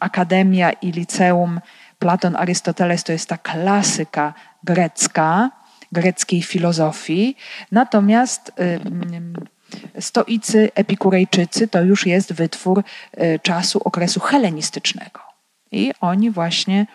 [0.00, 1.60] akademia i liceum
[1.98, 4.34] Platon, Arystoteles to jest ta klasyka
[4.64, 5.50] grecka,
[5.92, 7.36] greckiej filozofii,
[7.72, 12.82] natomiast e, stoicy, epikurejczycy to już jest wytwór
[13.42, 15.20] czasu okresu helenistycznego.
[15.72, 16.86] I oni właśnie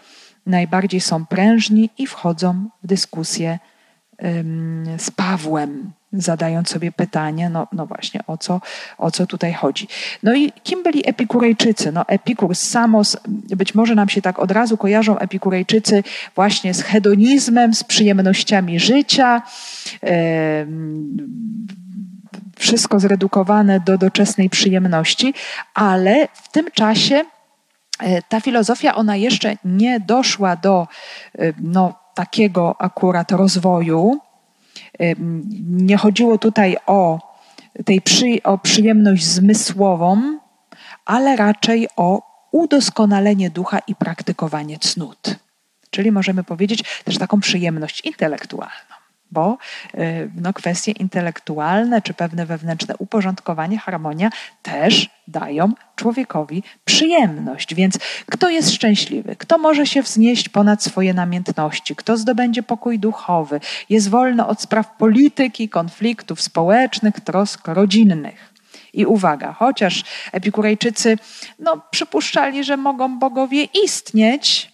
[0.46, 3.60] najbardziej są prężni i wchodzą w dyskusję
[4.98, 8.62] z Pawłem, zadając sobie pytanie, no, no właśnie, o co,
[8.98, 9.88] o co tutaj chodzi.
[10.24, 11.92] No i kim byli epikurejczycy?
[11.92, 13.18] No epikur, samos,
[13.56, 16.04] być może nam się tak od razu kojarzą epikurejczycy
[16.36, 19.42] właśnie z hedonizmem, z przyjemnościami życia,
[22.58, 25.34] wszystko zredukowane do doczesnej przyjemności,
[25.74, 27.24] ale w tym czasie
[28.30, 30.88] ta filozofia, ona jeszcze nie doszła do
[31.38, 34.20] e, no, takiego akurat rozwoju.
[35.00, 35.14] E,
[35.70, 37.20] nie chodziło tutaj o,
[37.86, 40.40] tej przy, o przyjemność zmysłową,
[41.06, 45.36] ale raczej o udoskonalenie ducha i praktykowanie cnót.
[45.90, 49.01] Czyli możemy powiedzieć też taką przyjemność intelektualną
[49.32, 49.58] bo
[49.94, 54.30] y, no, kwestie intelektualne czy pewne wewnętrzne uporządkowanie, harmonia
[54.62, 57.76] też dają człowiekowi przyjemność.
[57.76, 59.36] Więc kto jest szczęśliwy?
[59.36, 61.96] Kto może się wznieść ponad swoje namiętności?
[61.96, 63.60] Kto zdobędzie pokój duchowy?
[63.90, 68.52] Jest wolny od spraw polityki, konfliktów społecznych, trosk rodzinnych.
[68.94, 71.18] I uwaga, chociaż epikurejczycy
[71.60, 74.72] no, przypuszczali, że mogą bogowie istnieć,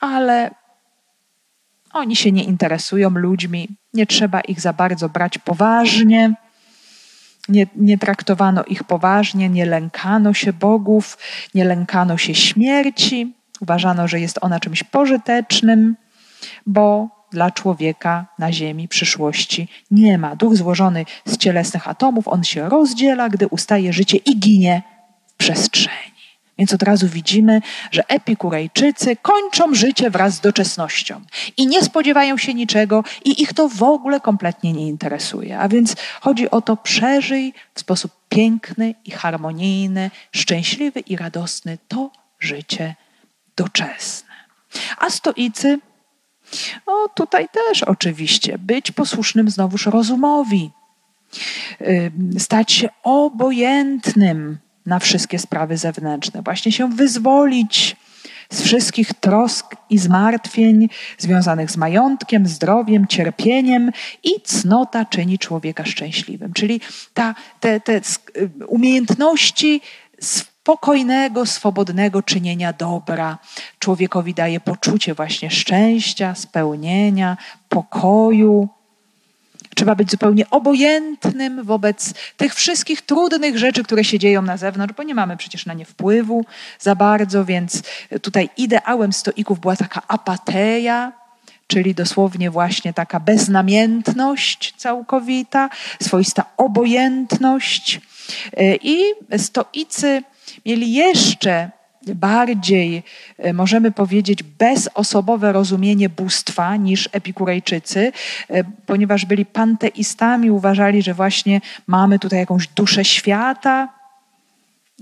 [0.00, 0.50] ale
[1.92, 6.34] oni się nie interesują ludźmi, nie trzeba ich za bardzo brać poważnie.
[7.48, 11.18] Nie, nie, traktowano ich poważnie, nie lękano się bogów,
[11.54, 13.34] nie lękano się śmierci.
[13.60, 15.96] Uważano, że jest ona czymś pożytecznym,
[16.66, 20.36] bo dla człowieka na Ziemi przyszłości nie ma.
[20.36, 24.82] Duch złożony z cielesnych atomów, on się rozdziela, gdy ustaje życie i ginie
[25.26, 26.19] w przestrzeni.
[26.60, 31.20] Więc od razu widzimy, że epikurejczycy kończą życie wraz z doczesnością
[31.56, 35.58] i nie spodziewają się niczego i ich to w ogóle kompletnie nie interesuje.
[35.58, 42.10] A więc chodzi o to, przeżyj w sposób piękny i harmonijny, szczęśliwy i radosny to
[42.40, 42.94] życie
[43.56, 44.34] doczesne.
[44.98, 45.78] A stoicy,
[46.86, 50.70] no tutaj też oczywiście, być posłusznym znowuż rozumowi,
[52.38, 54.58] stać się obojętnym
[54.90, 57.96] na wszystkie sprawy zewnętrzne, właśnie się wyzwolić
[58.52, 66.52] z wszystkich trosk i zmartwień związanych z majątkiem, zdrowiem, cierpieniem i cnota czyni człowieka szczęśliwym.
[66.52, 66.80] Czyli
[67.14, 68.00] ta, te, te
[68.66, 69.80] umiejętności
[70.20, 73.38] spokojnego, swobodnego czynienia dobra
[73.78, 77.36] człowiekowi daje poczucie właśnie szczęścia, spełnienia,
[77.68, 78.68] pokoju.
[79.80, 85.02] Trzeba być zupełnie obojętnym wobec tych wszystkich trudnych rzeczy, które się dzieją na zewnątrz, bo
[85.02, 86.44] nie mamy przecież na nie wpływu
[86.78, 87.82] za bardzo, więc
[88.22, 91.12] tutaj ideałem stoików była taka apateja,
[91.66, 95.70] czyli dosłownie właśnie taka beznamiętność całkowita,
[96.02, 98.00] swoista obojętność.
[98.82, 99.04] I
[99.36, 100.22] stoicy
[100.66, 101.70] mieli jeszcze
[102.06, 103.02] bardziej,
[103.38, 108.12] e, możemy powiedzieć, bezosobowe rozumienie bóstwa niż epikurejczycy,
[108.50, 113.88] e, ponieważ byli panteistami, uważali, że właśnie mamy tutaj jakąś duszę świata.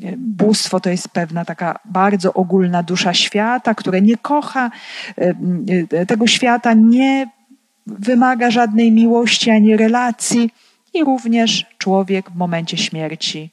[0.02, 4.70] E, bóstwo to jest pewna taka bardzo ogólna dusza świata, które nie kocha
[6.08, 7.30] tego świata, nie
[7.87, 10.50] wymaga żadnej miłości ani relacji,
[10.94, 13.50] i również człowiek w momencie śmierci,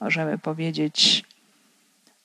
[0.00, 1.24] możemy powiedzieć,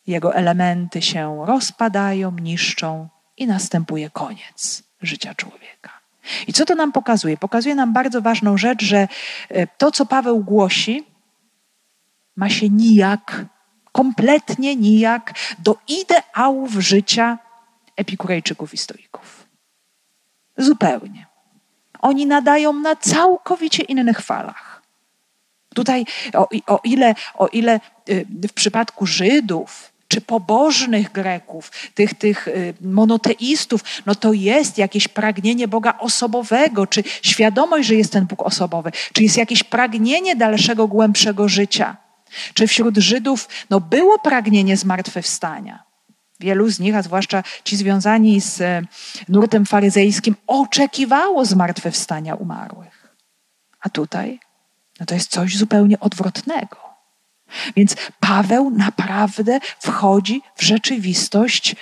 [0.08, 5.90] jego elementy się rozpadają, niszczą i następuje koniec życia człowieka.
[6.48, 7.38] I co to nam pokazuje?
[7.38, 9.08] Pokazuje nam bardzo ważną rzecz, że
[9.50, 11.04] e, to, co Paweł głosi,
[12.36, 13.46] ma się nijak,
[13.92, 17.38] kompletnie nijak do ideałów życia
[17.96, 19.48] epikurejczyków i stoików.
[20.58, 21.26] Zupełnie.
[22.00, 24.82] Oni nadają na całkowicie innych falach.
[25.76, 32.48] Tutaj, o, o, ile, o ile y, w przypadku Żydów czy pobożnych Greków, tych, tych
[32.48, 38.42] y, monoteistów, no to jest jakieś pragnienie Boga osobowego, czy świadomość, że jest ten Bóg
[38.42, 41.98] osobowy, czy jest jakieś pragnienie dalszego, głębszego życia.
[42.54, 45.84] Czy wśród Żydów no, było pragnienie zmartwychwstania?
[46.40, 48.82] Wielu z nich, a zwłaszcza ci związani z e,
[49.30, 53.16] nurtem faryzejskim, oczekiwało zmartwychwstania umarłych.
[53.82, 54.40] A tutaj
[55.00, 56.93] no to jest coś zupełnie odwrotnego.
[57.76, 61.76] Więc Paweł naprawdę wchodzi w rzeczywistość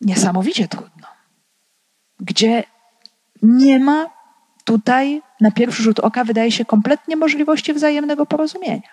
[0.00, 1.06] niesamowicie trudno,
[2.20, 2.64] gdzie
[3.42, 4.06] nie ma
[4.64, 8.88] tutaj na pierwszy rzut oka wydaje się kompletnie możliwości wzajemnego porozumienia.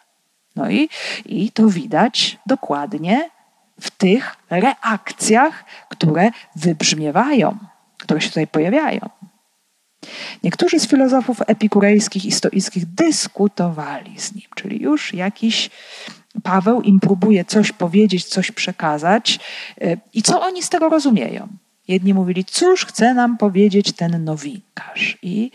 [0.56, 0.90] No i,
[1.26, 3.30] i to widać dokładnie
[3.82, 7.58] w tych reakcjach, które wybrzmiewają,
[7.98, 9.10] które się tutaj pojawiają.
[10.44, 15.70] Niektórzy z filozofów epikurejskich i stoickich dyskutowali z nim, czyli już jakiś
[16.44, 19.40] Paweł im próbuje coś powiedzieć, coś przekazać.
[20.14, 21.48] I co oni z tego rozumieją?
[21.88, 25.18] Jedni mówili, cóż chce nam powiedzieć ten nowinkarz.
[25.22, 25.52] I,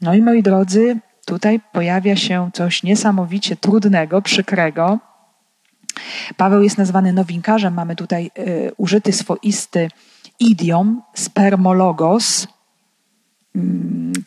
[0.00, 4.98] no i moi drodzy, tutaj pojawia się coś niesamowicie trudnego, przykrego.
[6.36, 7.74] Paweł jest nazwany nowinkarzem.
[7.74, 9.88] Mamy tutaj y, użyty swoisty
[10.40, 12.46] idiom, spermologos,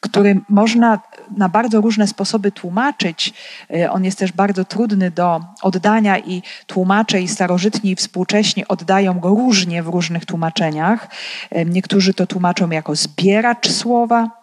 [0.01, 0.99] który można
[1.37, 3.33] na bardzo różne sposoby tłumaczyć.
[3.73, 9.19] E, on jest też bardzo trudny do oddania i tłumacze i starożytni i współcześni oddają
[9.19, 11.07] go różnie w różnych tłumaczeniach.
[11.49, 14.41] E, niektórzy to tłumaczą jako zbieracz słowa,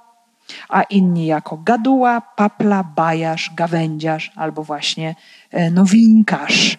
[0.69, 5.15] a inni jako gaduła, papla, bajarz, gawędziarz albo właśnie
[5.51, 6.79] e, nowinkarz.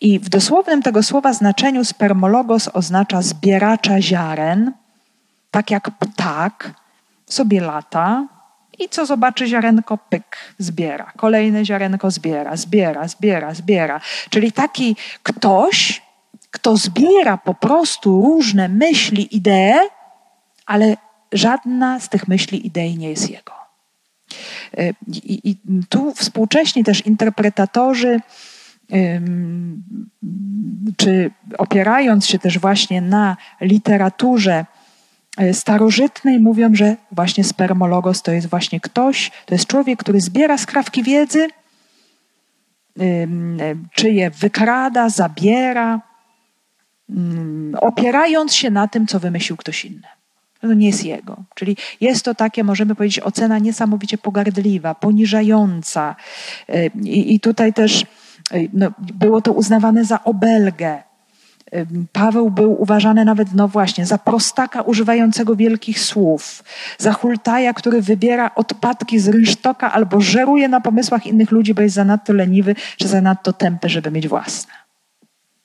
[0.00, 4.72] I w dosłownym tego słowa znaczeniu spermologos oznacza zbieracza ziaren,
[5.50, 6.74] tak jak ptak,
[7.28, 8.26] sobie lata
[8.78, 11.12] i co zobaczy ziarenko, pyk, zbiera.
[11.16, 14.00] Kolejne ziarenko zbiera, zbiera, zbiera, zbiera.
[14.30, 16.02] Czyli taki ktoś,
[16.50, 19.74] kto zbiera po prostu różne myśli, idee,
[20.66, 20.96] ale
[21.32, 23.52] żadna z tych myśli, idei nie jest jego.
[24.78, 25.56] Y, I, i
[25.88, 28.20] tu współcześni też interpretatorzy,
[30.96, 34.66] czy opierając się też właśnie na literaturze
[35.52, 41.02] starożytnej mówią, że właśnie spermologos to jest właśnie ktoś, to jest człowiek, który zbiera skrawki
[41.02, 41.48] wiedzy,
[43.92, 46.00] czy je wykrada, zabiera,
[47.80, 50.08] opierając się na tym, co wymyślił ktoś inny.
[50.60, 51.44] To nie jest jego.
[51.54, 56.16] Czyli jest to takie, możemy powiedzieć, ocena niesamowicie pogardliwa, poniżająca.
[56.68, 58.04] E, I, i tutaj też e,
[58.72, 61.02] no, było to uznawane za obelgę.
[62.12, 66.64] Paweł był uważany nawet, no właśnie, za prostaka używającego wielkich słów,
[66.98, 71.94] za hultaja, który wybiera odpadki z rynsztoka albo żeruje na pomysłach innych ludzi, bo jest
[71.94, 74.72] zanadto leniwy czy zanadto tępy, żeby mieć własne.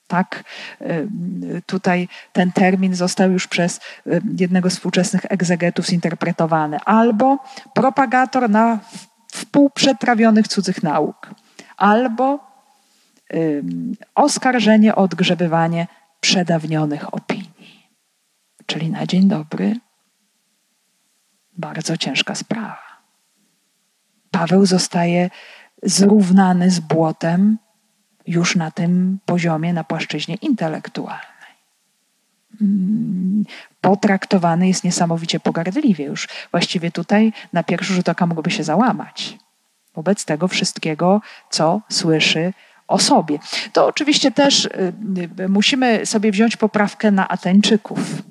[0.06, 0.44] Tak,
[1.66, 3.80] tutaj ten termin został już przez
[4.38, 6.78] jednego z współczesnych egzegetów zinterpretowany.
[6.84, 7.38] Albo
[7.74, 8.78] propagator na
[9.32, 11.30] wpół przetrawionych cudzych nauk,
[11.76, 12.53] albo
[14.14, 15.86] oskarżenie o odgrzebywanie
[16.20, 17.88] przedawnionych opinii.
[18.66, 19.76] Czyli na dzień dobry
[21.56, 22.78] bardzo ciężka sprawa.
[24.30, 25.30] Paweł zostaje
[25.82, 27.58] zrównany z błotem
[28.26, 31.24] już na tym poziomie, na płaszczyźnie intelektualnej.
[32.60, 33.44] Mm,
[33.80, 36.04] potraktowany jest niesamowicie pogardliwie.
[36.04, 39.38] Już właściwie tutaj na pierwszy rzut oka mógłby się załamać
[39.94, 41.20] wobec tego wszystkiego,
[41.50, 42.52] co słyszy
[42.88, 43.38] o sobie.
[43.72, 44.92] To oczywiście też y,
[45.40, 48.22] y, musimy sobie wziąć poprawkę na Ateńczyków,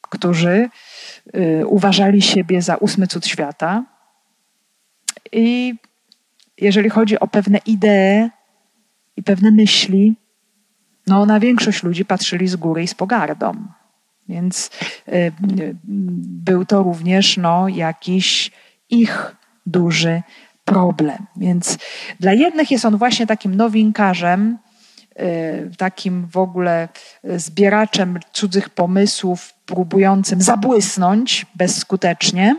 [0.00, 0.68] którzy
[1.36, 3.84] y, uważali siebie za ósmy cud świata.
[5.32, 5.74] I
[6.58, 8.30] jeżeli chodzi o pewne idee
[9.16, 10.16] i pewne myśli,
[11.06, 13.52] no na większość ludzi patrzyli z góry i z pogardą.
[14.28, 14.70] Więc
[16.18, 18.50] był to również no, jakiś
[18.90, 20.22] ich duży
[20.68, 21.26] problem.
[21.36, 21.78] Więc
[22.20, 24.58] dla jednych jest on właśnie takim nowinkarzem,
[25.20, 26.88] y, takim w ogóle
[27.24, 32.56] zbieraczem cudzych pomysłów, próbującym zabłysnąć bezskutecznie,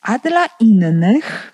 [0.00, 1.52] a dla innych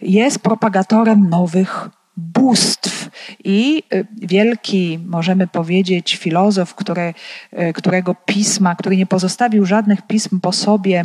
[0.00, 3.10] jest propagatorem nowych bóstw.
[3.44, 7.14] I y, wielki, możemy powiedzieć, filozof, który,
[7.52, 11.04] y, którego pisma, który nie pozostawił żadnych pism po sobie,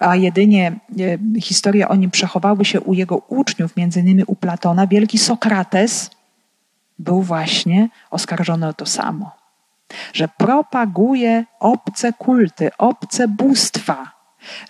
[0.00, 4.86] a jedynie y, historie o nim przechowały się u jego uczniów, między innymi u Platona,
[4.86, 6.10] wielki Sokrates
[6.98, 9.30] był właśnie oskarżony o to samo.
[10.12, 14.12] Że propaguje obce kulty, obce bóstwa,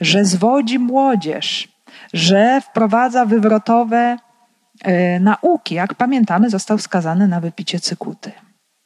[0.00, 1.68] że zwodzi młodzież,
[2.12, 4.16] że wprowadza wywrotowe
[5.20, 8.32] nauki, jak pamiętamy, został skazany na wypicie cykuty.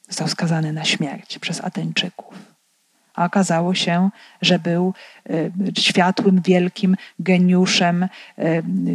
[0.09, 2.35] Został skazany na śmierć przez Ateńczyków.
[3.15, 4.11] A okazało się,
[4.43, 4.95] że był
[5.31, 5.33] e,
[5.79, 8.09] światłym, wielkim geniuszem, e,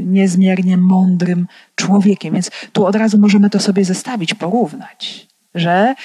[0.06, 2.34] niezmiernie mądrym człowiekiem.
[2.34, 5.96] Więc tu od razu możemy to sobie zestawić, porównać że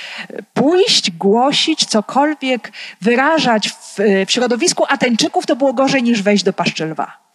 [0.55, 6.87] pójść, głosić, cokolwiek wyrażać w, w, środowisku Ateńczyków to było gorzej niż wejść do paszczy
[6.87, 7.28] lwa.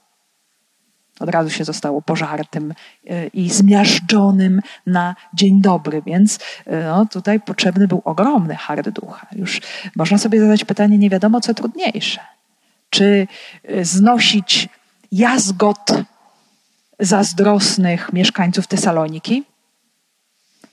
[1.19, 2.73] Od razu się zostało pożartym
[3.11, 6.39] y, i zmiażdżonym na dzień dobry, więc y,
[6.83, 9.27] no, tutaj potrzebny był ogromny hard ducha.
[9.31, 9.61] Już
[9.95, 12.19] można sobie zadać pytanie, nie wiadomo co trudniejsze.
[12.89, 13.27] Czy
[13.69, 14.69] y, znosić
[15.11, 15.91] jazgot
[16.99, 19.43] zazdrosnych mieszkańców Tesaloniki,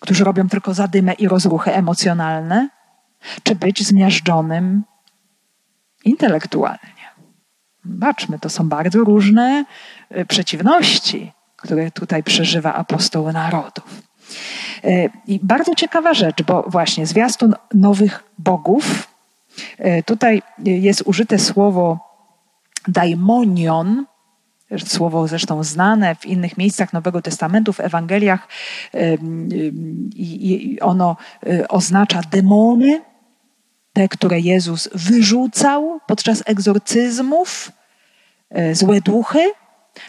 [0.00, 2.68] którzy robią tylko zadymę i rozruchy emocjonalne,
[3.42, 4.82] czy być zmiażdżonym
[6.04, 6.99] intelektualnie.
[7.84, 9.64] Baczmy, to są bardzo różne
[10.16, 14.02] y, przeciwności, które tutaj przeżywa apostoł narodów.
[14.84, 19.08] Y, I bardzo ciekawa rzecz, bo właśnie zwiastun nowych bogów,
[19.80, 21.98] y, tutaj jest użyte słowo
[22.88, 24.06] daimonion,
[24.86, 28.48] słowo zresztą znane w innych miejscach Nowego Testamentu, w Ewangeliach
[30.14, 31.16] i ono
[31.68, 33.00] oznacza demony,
[33.92, 37.72] te, które Jezus wyrzucał podczas egzorcyzmów,
[38.50, 39.52] e, złe duchy.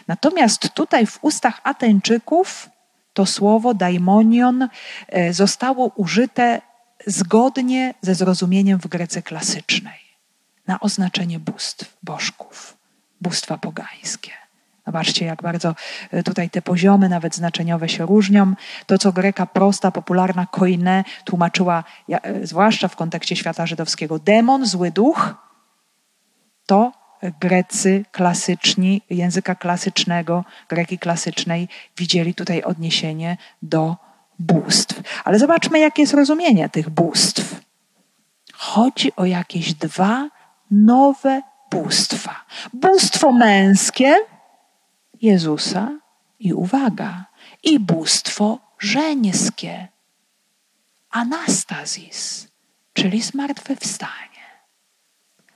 [0.08, 2.70] Natomiast tutaj w ustach Ateńczyków
[3.12, 4.68] to słowo daimonion
[5.08, 6.60] e, zostało użyte
[7.06, 10.00] zgodnie ze zrozumieniem w Grece klasycznej
[10.66, 12.76] na oznaczenie bóstw, bożków,
[13.20, 14.41] bóstwa pogańskie.
[14.86, 15.74] Zobaczcie, jak bardzo
[16.10, 18.54] e, tutaj te poziomy, nawet znaczeniowe, się różnią.
[18.86, 24.90] To, co greka prosta, popularna koine tłumaczyła, e, zwłaszcza w kontekście świata żydowskiego, demon, zły
[24.90, 25.34] duch,
[26.66, 26.92] to
[27.40, 33.96] Grecy klasyczni, języka klasycznego, greki klasycznej widzieli tutaj odniesienie do
[34.38, 35.02] bóstw.
[35.24, 37.60] Ale zobaczmy, jakie jest rozumienie tych bóstw.
[38.52, 40.28] Chodzi o jakieś dwa
[40.70, 42.44] nowe bóstwa.
[42.72, 44.16] Bóstwo męskie,
[45.22, 45.98] Jezusa
[46.38, 47.24] i uwaga,
[47.62, 49.88] i bóstwo żeńskie,
[51.10, 52.48] anastazis,
[52.92, 54.42] czyli zmartwychwstanie.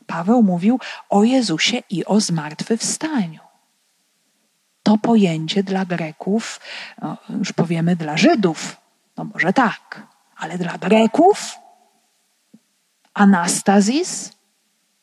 [0.07, 3.41] Paweł mówił o Jezusie i o zmartwychwstaniu.
[4.83, 6.61] To pojęcie dla Greków,
[7.03, 8.77] no, już powiemy dla Żydów,
[9.17, 10.07] no może tak,
[10.37, 11.59] ale dla Greków
[13.15, 14.33] anastazis,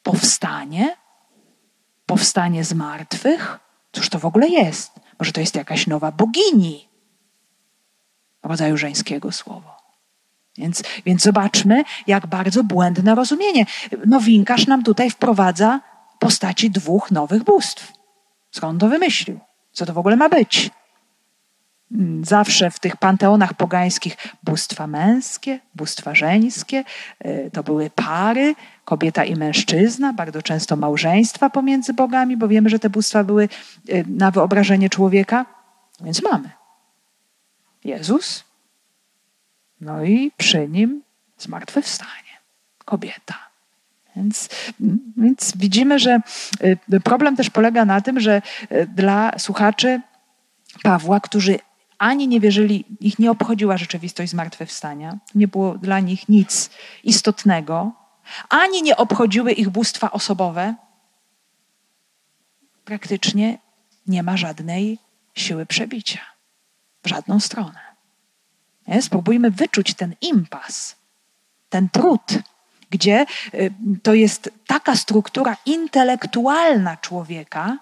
[0.03, 0.97] powstanie,
[2.05, 3.59] powstanie z martwych,
[3.93, 4.91] Cóż to w ogóle jest?
[5.19, 6.87] Może to jest jakaś nowa bogini
[8.43, 9.77] rodzaju żeńskiego słowo.
[10.57, 13.65] Więc, więc zobaczmy, jak bardzo błędne rozumienie.
[14.05, 15.79] Nowinkarz nam tutaj wprowadza
[16.19, 17.93] postaci dwóch nowych bóstw.
[18.51, 19.39] Skąd to wymyślił?
[19.71, 20.71] Co to w ogóle ma być?
[22.21, 26.83] Zawsze w tych panteonach pogańskich bóstwa męskie, bóstwa żeńskie,
[27.25, 32.79] y, to były pary, kobieta i mężczyzna, bardzo często małżeństwa pomiędzy bogami, bo wiemy, że
[32.79, 33.49] te bóstwa były
[33.89, 35.45] y, na wyobrażenie człowieka.
[36.01, 36.49] Więc mamy
[37.83, 38.43] Jezus,
[39.81, 41.01] no i przy nim
[41.37, 42.33] zmartwychwstanie,
[42.85, 43.49] kobieta.
[44.15, 44.49] Więc,
[45.17, 46.19] więc widzimy, że
[46.93, 48.41] y, problem też polega na tym, że
[48.95, 50.01] dla słuchaczy
[50.83, 51.59] Pawła, którzy
[52.03, 56.69] ani nie wierzyli, ich nie obchodziła rzeczywistość zmartwychwstania, nie było dla nich nic
[57.03, 57.91] istotnego,
[58.49, 60.75] ani nie obchodziły ich bóstwa osobowe,
[62.85, 63.57] praktycznie
[64.07, 64.99] nie ma żadnej
[65.35, 66.19] siły przebicia
[67.03, 67.79] w żadną stronę.
[68.87, 69.01] Nie?
[69.01, 70.95] Spróbujmy wyczuć ten impas,
[71.69, 72.39] ten trud,
[72.89, 73.73] gdzie y,
[74.03, 77.77] to jest taka struktura intelektualna człowieka,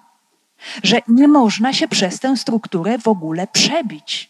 [0.83, 4.29] że nie można się przez tę strukturę w ogóle przebić.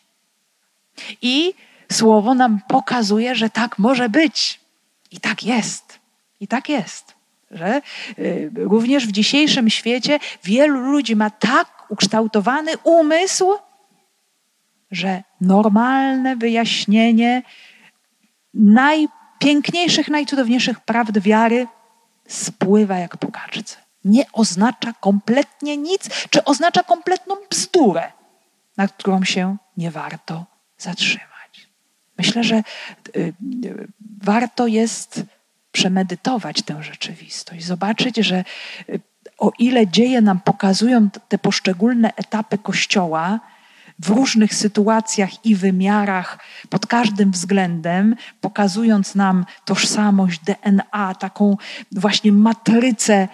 [1.22, 1.54] I
[1.92, 4.60] słowo nam pokazuje, że tak może być.
[5.12, 6.00] I tak jest.
[6.40, 7.14] I tak jest.
[7.52, 7.82] Że
[8.20, 13.54] y, również w dzisiejszym świecie wielu ludzi ma tak ukształtowany umysł,
[14.92, 17.44] że normalne wyjaśnienie
[18.54, 21.68] najpiękniejszych, najcudowniejszych prawd wiary
[22.28, 23.28] spływa jak po
[24.06, 28.12] nie oznacza kompletnie nic, czy oznacza kompletną bzdurę,
[28.78, 30.46] nad którą się nie warto
[30.78, 31.68] zatrzymać.
[32.18, 33.34] Myślę, że y,
[33.66, 33.88] y,
[34.24, 35.24] warto jest
[35.72, 38.44] przemedytować tę rzeczywistość, zobaczyć, że
[38.90, 39.02] y,
[39.38, 43.40] o ile dzieje nam pokazują te poszczególne etapy Kościoła,
[44.06, 46.40] w różnych sytuacjach i wymiarach,
[46.70, 51.58] pod każdym względem, pokazując nam tożsamość DNA, taką
[51.92, 53.28] właśnie matrycę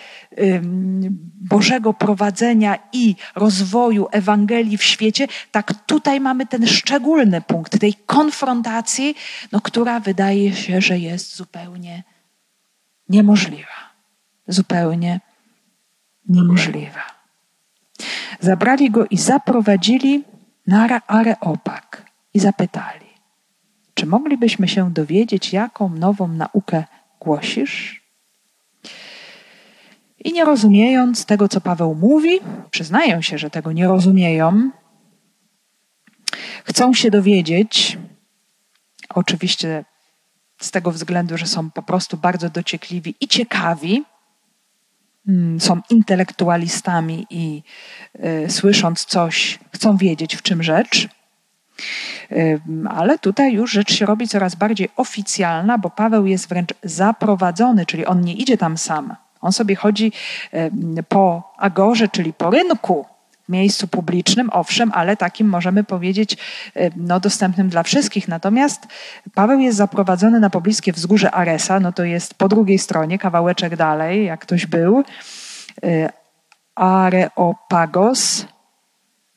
[1.50, 9.16] Bożego prowadzenia i rozwoju Ewangelii w świecie, tak tutaj mamy ten szczególny punkt tej konfrontacji,
[9.52, 12.04] no, która wydaje się, że jest zupełnie
[13.10, 13.94] niemożliwa.
[14.48, 15.20] Zupełnie
[16.30, 17.02] niemożliwa.
[18.40, 20.24] Zabrali go i zaprowadzili
[20.68, 23.06] na Areopag i zapytali,
[23.94, 26.84] czy moglibyśmy się dowiedzieć, jaką nową naukę
[27.20, 28.04] głosisz?
[30.20, 32.40] I nie rozumiejąc tego, co Paweł mówi,
[32.72, 34.72] przyznają się, że tego nie rozumieją,
[36.66, 37.98] chcą się dowiedzieć,
[39.10, 39.86] oczywiście
[40.62, 44.04] z tego względu, że są po prostu bardzo dociekliwi i ciekawi,
[45.60, 47.64] są intelektualistami i
[48.46, 51.08] y, słysząc coś, chcą wiedzieć, w czym rzecz.
[52.90, 58.06] Ale tutaj już rzecz się robi coraz bardziej oficjalna, bo Paweł jest wręcz zaprowadzony, czyli
[58.06, 59.16] on nie idzie tam sam.
[59.42, 60.12] On sobie chodzi
[61.10, 63.06] po agorze, czyli po rynku,
[63.50, 66.38] miejscu publicznym, owszem, ale takim możemy powiedzieć
[66.78, 68.28] y, no, dostępnym dla wszystkich.
[68.28, 68.88] Natomiast
[69.34, 74.26] Paweł jest zaprowadzony na pobliskie wzgórze Aresa, no to jest po drugiej stronie, kawałeczek dalej,
[74.26, 75.04] jak ktoś był.
[75.86, 76.10] Y,
[76.76, 78.46] Areopagos,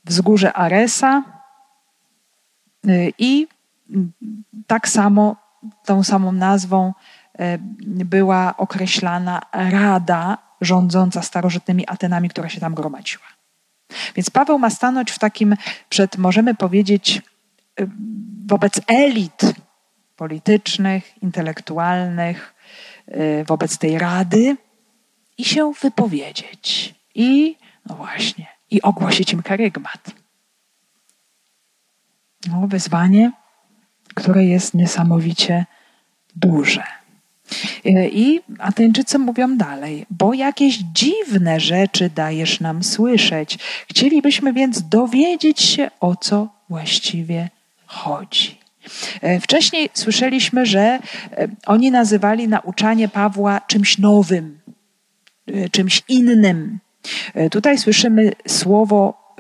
[0.05, 1.23] wzgórze Aresa
[2.87, 3.49] y, i
[4.67, 5.37] tak samo,
[5.85, 6.93] tą samą nazwą
[8.05, 13.30] była określana rada rządząca starożytnymi Atenami, która się tam gromadziła.
[14.17, 15.57] Więc Paweł ma stanąć w takim,
[15.89, 17.23] przed, możemy powiedzieć,
[17.81, 17.89] y,
[18.47, 19.41] wobec elit
[20.17, 22.55] politycznych, intelektualnych,
[23.09, 24.57] y, wobec tej rady
[25.39, 26.95] i się wypowiedzieć.
[27.15, 30.11] I, no właśnie, i ogłosić im karygmat.
[32.47, 33.33] No, wyzwanie,
[34.15, 35.67] które jest niesamowicie
[36.37, 37.00] duże.
[37.85, 43.59] E, I Ateńczycy mówią dalej, bo jakieś dziwne rzeczy dajesz nam słyszeć.
[43.89, 47.49] Chcielibyśmy więc dowiedzieć się, o co właściwie
[47.87, 48.59] chodzi.
[49.21, 50.99] E, wcześniej słyszeliśmy, że e,
[51.67, 54.61] oni nazywali nauczanie Pawła czymś nowym,
[55.73, 56.79] czymś innym.
[57.51, 59.35] Tutaj słyszymy słowo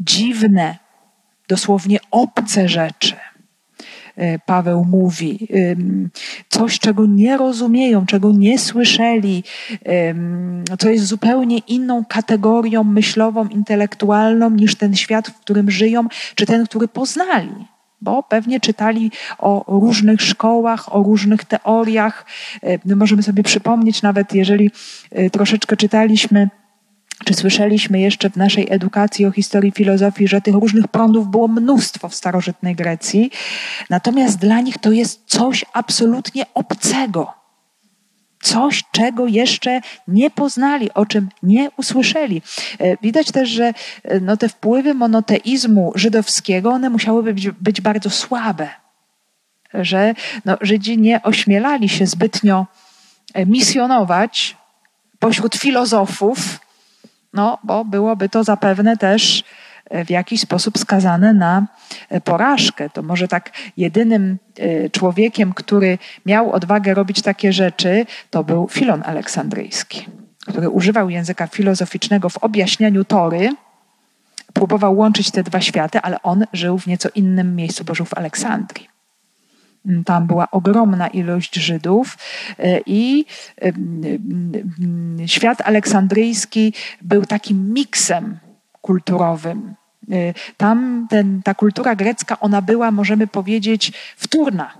[0.00, 0.78] dziwne,
[1.48, 3.16] dosłownie obce rzeczy.
[4.20, 5.48] E, Paweł mówi,
[6.48, 9.44] coś, czego nie rozumieją, czego nie słyszeli,
[10.78, 16.66] co jest zupełnie inną kategorią myślową, intelektualną niż ten świat, w którym żyją, czy ten,
[16.66, 17.50] który poznali
[18.00, 22.26] bo pewnie czytali o różnych szkołach, o różnych teoriach.
[22.62, 24.70] E, możemy sobie przypomnieć, nawet jeżeli
[25.10, 26.48] e, troszeczkę czytaliśmy
[27.24, 32.08] czy słyszeliśmy jeszcze w naszej edukacji o historii filozofii, że tych różnych prądów było mnóstwo
[32.08, 33.30] w starożytnej Grecji,
[33.90, 37.40] natomiast dla nich to jest coś absolutnie obcego.
[38.42, 42.42] Coś, czego jeszcze nie poznali, o czym nie usłyszeli.
[42.78, 48.10] E, widać też, że e, no, te wpływy monoteizmu żydowskiego, one musiały być, być bardzo
[48.10, 48.68] słabe.
[49.74, 50.14] Że
[50.44, 52.66] no, Żydzi nie ośmielali się zbytnio
[53.34, 54.56] e, misjonować
[55.18, 56.60] pośród filozofów,
[57.32, 59.44] no bo byłoby to zapewne też
[59.90, 61.66] e, w jakiś sposób skazane na
[62.08, 62.90] e, porażkę.
[62.90, 69.02] To może tak jedynym e, człowiekiem, który miał odwagę robić takie rzeczy, to był Filon
[69.06, 70.06] Aleksandryjski,
[70.48, 73.50] który używał języka filozoficznego w objaśnianiu Tory,
[74.52, 78.14] próbował łączyć te dwa światy, ale on żył w nieco innym miejscu, bo żył w
[78.14, 78.89] Aleksandrii.
[80.04, 82.18] Tam była ogromna ilość Żydów
[82.58, 83.24] e, i
[85.26, 88.38] świat aleksandryjski był takim miksem
[88.80, 89.74] kulturowym.
[90.10, 94.74] E, tam ten, ta kultura grecka, ona była, możemy powiedzieć, wtórna.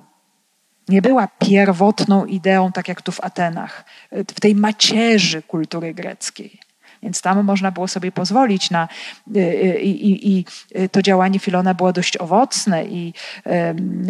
[0.88, 6.69] Nie była pierwotną ideą, tak jak tu w Atenach, e, w tej macierzy kultury greckiej.
[7.02, 8.88] Więc tam można było sobie pozwolić na.
[9.36, 10.44] Y, y, I, i, i
[10.88, 13.14] to działanie Filona było dość owocne, i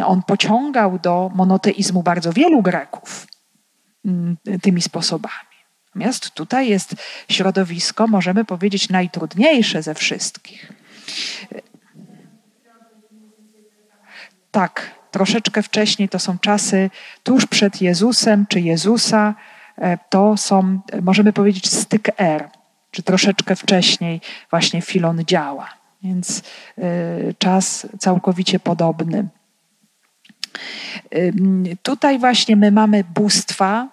[0.06, 3.26] on pociągał do monoteizmu bardzo wielu Greków
[4.04, 5.50] mm, tymi sposobami.
[5.94, 6.94] Natomiast tutaj jest
[7.28, 10.72] środowisko, możemy powiedzieć, najtrudniejsze ze wszystkich.
[14.50, 16.90] Tak, troszeczkę wcześniej to są czasy
[17.22, 19.34] tuż przed Jezusem czy Jezusa.
[19.78, 22.50] E, to są, możemy powiedzieć, styk R
[22.90, 24.20] czy troszeczkę wcześniej
[24.50, 25.68] właśnie Filon działa.
[26.02, 26.42] Więc
[26.78, 29.28] y, czas całkowicie podobny.
[31.82, 33.88] Tutaj właśnie my mamy bóstwa,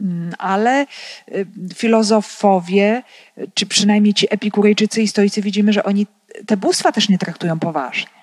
[0.00, 0.86] mm, ale
[1.28, 3.02] y, filozofowie,
[3.54, 6.06] czy przynajmniej ci epikurejczycy i stoicy, widzimy, że oni
[6.46, 8.15] te bóstwa też nie traktują poważnie.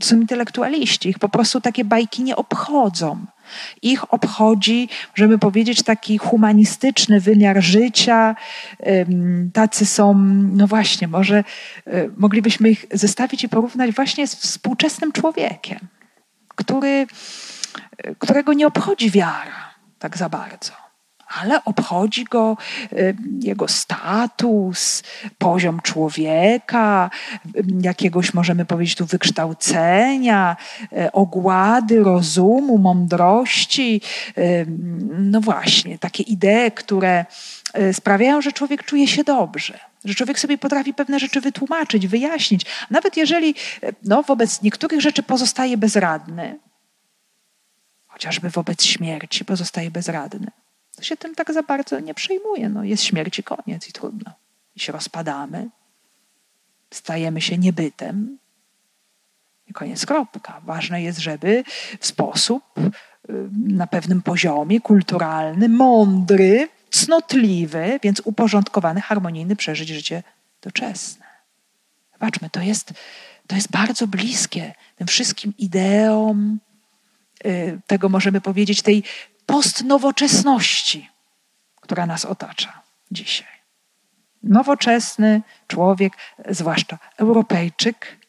[0.00, 3.26] Są intelektualiści, ich po prostu takie bajki nie obchodzą.
[3.82, 8.36] Ich obchodzi, żeby powiedzieć, taki humanistyczny wymiar życia.
[9.52, 10.14] Tacy są,
[10.52, 11.44] no właśnie, może
[11.86, 15.78] e, moglibyśmy ich zestawić i porównać właśnie z współczesnym człowiekiem,
[16.48, 17.06] który,
[17.98, 20.85] e, którego nie obchodzi wiara tak za bardzo.
[21.28, 22.56] Ale obchodzi go
[22.92, 25.02] y, jego status,
[25.38, 27.10] poziom człowieka,
[27.56, 30.56] y, jakiegoś, możemy powiedzieć tu, wykształcenia,
[30.92, 34.00] y, ogłady, rozumu, mądrości.
[35.18, 37.24] No właśnie, takie idee, które
[37.92, 42.66] sprawiają, że człowiek czuje się dobrze że człowiek sobie potrafi pewne rzeczy wytłumaczyć, wyjaśnić.
[42.90, 43.54] Nawet jeżeli
[44.02, 46.58] no, wobec niektórych rzeczy pozostaje bezradny,
[48.06, 50.46] chociażby wobec śmierci pozostaje bezradny,
[51.04, 52.68] się tym tak za bardzo nie przejmuje.
[52.68, 54.32] No, jest śmierć i koniec i trudno.
[54.76, 55.68] I się rozpadamy,
[56.90, 58.38] stajemy się niebytem
[59.66, 60.60] i koniec, kropka.
[60.64, 61.64] Ważne jest, żeby
[62.00, 62.82] w sposób y,
[63.52, 70.22] na pewnym poziomie kulturalny, mądry, cnotliwy, więc uporządkowany, harmonijny przeżyć życie
[70.62, 71.26] doczesne.
[72.12, 72.92] Zobaczmy, to jest,
[73.46, 76.58] to jest bardzo bliskie tym wszystkim ideom,
[77.46, 79.02] y, tego możemy powiedzieć, tej
[79.46, 81.10] postnowoczesności,
[81.80, 83.56] która nas otacza dzisiaj.
[84.42, 86.12] Nowoczesny człowiek,
[86.48, 88.26] zwłaszcza Europejczyk,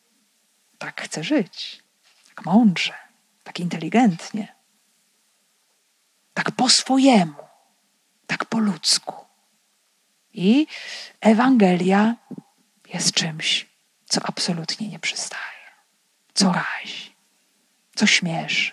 [0.78, 1.84] tak chce żyć,
[2.28, 2.94] tak mądrze,
[3.44, 4.56] tak inteligentnie,
[6.34, 7.48] tak po swojemu,
[8.28, 9.16] tak po ludzku.
[10.34, 10.68] I
[11.22, 12.16] Ewangelia
[12.94, 13.68] jest czymś,
[14.06, 15.72] co absolutnie nie przystaje,
[16.34, 17.16] co razi,
[17.96, 18.72] co śmieszy,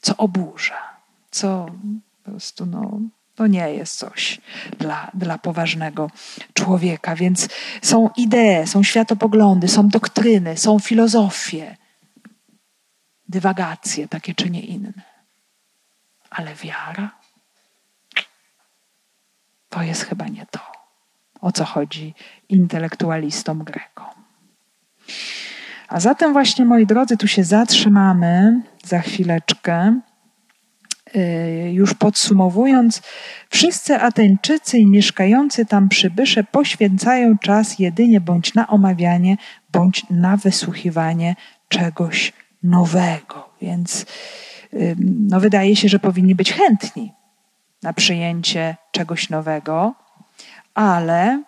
[0.00, 0.95] co oburza
[1.36, 1.66] co
[2.22, 3.00] po prostu no,
[3.34, 4.40] to nie jest coś
[4.78, 6.10] dla, dla poważnego
[6.54, 7.16] człowieka.
[7.16, 7.48] Więc
[7.82, 11.76] są idee, są światopoglądy, są doktryny, są filozofie,
[13.28, 15.02] dywagacje takie czy nie inne.
[16.30, 17.10] Ale wiara
[19.68, 20.60] to jest chyba nie to,
[21.40, 22.14] o co chodzi
[22.48, 24.14] intelektualistom Grekom.
[25.88, 30.00] A zatem właśnie, moi drodzy, tu się zatrzymamy za chwileczkę.
[31.14, 33.02] Y, już podsumowując,
[33.50, 39.36] wszyscy Ateńczycy i mieszkający tam przybysze poświęcają czas jedynie bądź na omawianie,
[39.72, 41.36] bądź na wysłuchiwanie
[41.68, 42.32] czegoś
[42.62, 43.48] nowego.
[43.62, 44.06] Więc
[44.74, 47.12] y, no, wydaje się, że powinni być chętni
[47.82, 49.94] na przyjęcie czegoś nowego,
[50.74, 51.42] ale,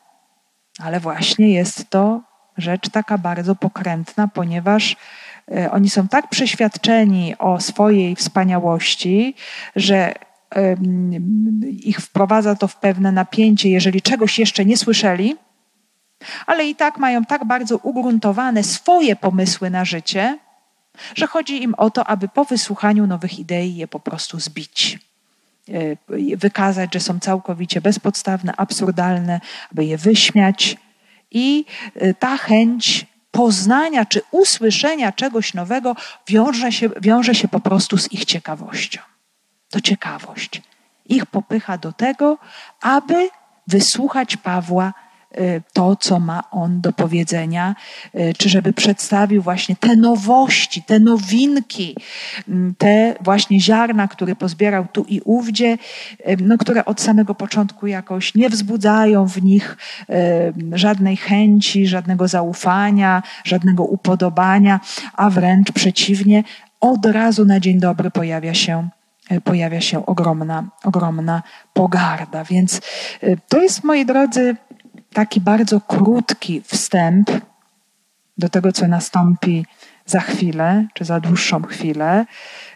[0.78, 2.22] ale właśnie jest to
[2.56, 5.27] rzecz taka bardzo pokrętna, ponieważ E,
[5.70, 9.34] oni są tak przeświadczeni o swojej wspaniałości,
[9.76, 10.14] że
[11.84, 15.36] ich wprowadza to w pewne napięcie, jeżeli czegoś jeszcze nie słyszeli,
[16.46, 20.38] ale i tak mają tak bardzo ugruntowane swoje pomysły na życie,
[21.14, 24.98] że chodzi im o to, aby po wysłuchaniu nowych idei je po prostu zbić.
[25.68, 29.40] E, wykazać, że są całkowicie bezpodstawne, absurdalne,
[29.72, 30.76] aby je wyśmiać.
[31.30, 37.98] I e, ta chęć poznania czy usłyszenia czegoś nowego wiąże się, wiąże się po prostu
[37.98, 39.00] z ich ciekawością.
[39.70, 40.62] To ciekawość.
[41.06, 42.38] Ich popycha do tego,
[42.80, 43.28] aby
[43.66, 44.92] wysłuchać Pawła
[45.72, 47.74] to, co ma on do powiedzenia,
[48.14, 51.96] y, czy żeby przedstawił właśnie te nowości, te nowinki,
[52.48, 55.78] mm, te właśnie ziarna, które pozbierał tu i ówdzie,
[56.28, 59.76] y, no, które od samego początku jakoś nie wzbudzają w nich
[60.72, 64.80] żadnej chęci, żadnego zaufania, żadnego upodobania,
[65.12, 66.44] a wręcz przeciwnie,
[66.80, 68.88] od razu na dzień dobry pojawia się
[69.44, 72.44] pojawia się ogromna, ogromna pogarda.
[72.44, 72.80] Więc
[73.48, 74.56] to jest, moi drodzy,
[75.12, 77.30] taki bardzo krótki wstęp
[78.38, 79.66] do tego, co nastąpi
[80.06, 82.26] za chwilę, czy za dłuższą chwilę.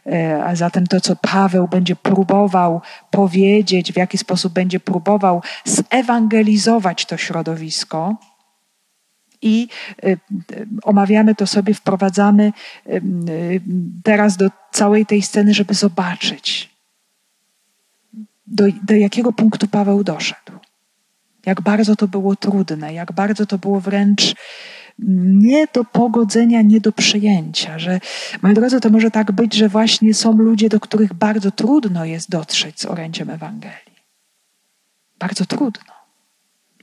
[0.06, 2.80] E, a zatem to, co Paweł będzie próbował
[3.10, 8.16] powiedzieć, w jaki sposób będzie próbował zewangelizować to środowisko.
[9.42, 9.68] I
[10.02, 10.16] e,
[10.82, 12.52] omawiamy to sobie, wprowadzamy
[12.86, 13.00] e,
[14.04, 16.70] teraz do całej tej sceny, żeby zobaczyć,
[18.46, 20.61] do, do jakiego punktu Paweł doszedł
[21.46, 24.34] jak bardzo to było trudne, jak bardzo to było wręcz
[25.24, 28.00] nie do pogodzenia, nie do przyjęcia, że,
[28.42, 32.30] moi drodzy, to może tak być, że właśnie są ludzie, do których bardzo trudno jest
[32.30, 33.92] dotrzeć z orędziem Ewangelii.
[35.18, 35.92] Bardzo trudno.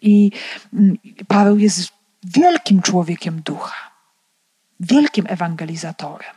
[0.02, 0.32] I
[0.74, 0.98] mm,
[1.28, 1.90] Paweł jest
[2.24, 3.92] wielkim człowiekiem ducha,
[4.80, 6.36] wielkim ewangelizatorem.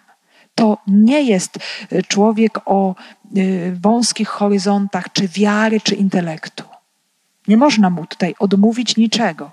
[0.54, 1.58] To nie jest
[2.08, 2.94] człowiek o
[3.36, 6.64] y, wąskich horyzontach, czy wiary, czy intelektu.
[7.48, 9.50] Nie można mu tutaj odmówić niczego.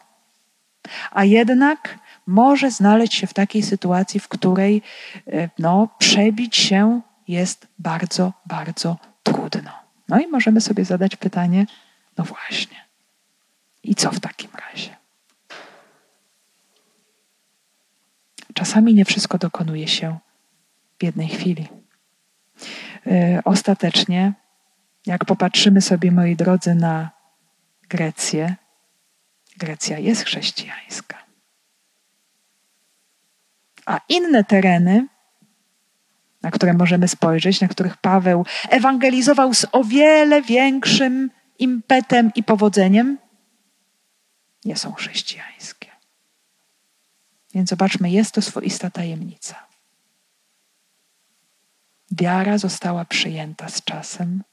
[1.12, 4.82] A jednak może znaleźć się w takiej sytuacji, w której
[5.28, 9.72] e, no, przebić się jest bardzo, bardzo trudno.
[10.08, 11.66] No i możemy sobie zadać pytanie,
[12.18, 12.78] no właśnie,
[13.84, 14.96] i co w takim razie?
[18.54, 20.18] Czasami nie wszystko dokonuje się
[21.00, 21.68] w jednej chwili.
[23.08, 24.34] E, ostatecznie
[25.06, 27.10] Jak popatrzymy sobie, moi drodzy, na
[27.90, 28.56] Grecję,
[29.58, 31.18] Grecja jest chrześcijańska.
[33.86, 35.08] A inne tereny,
[36.42, 43.18] na które możemy spojrzeć, na których Paweł ewangelizował z o wiele większym impetem i powodzeniem,
[44.66, 45.92] nie są chrześcijańskie.
[47.54, 49.68] Więc zobaczmy, jest to swoista tajemnica.
[52.12, 54.44] Wiara została przyjęta z czasem,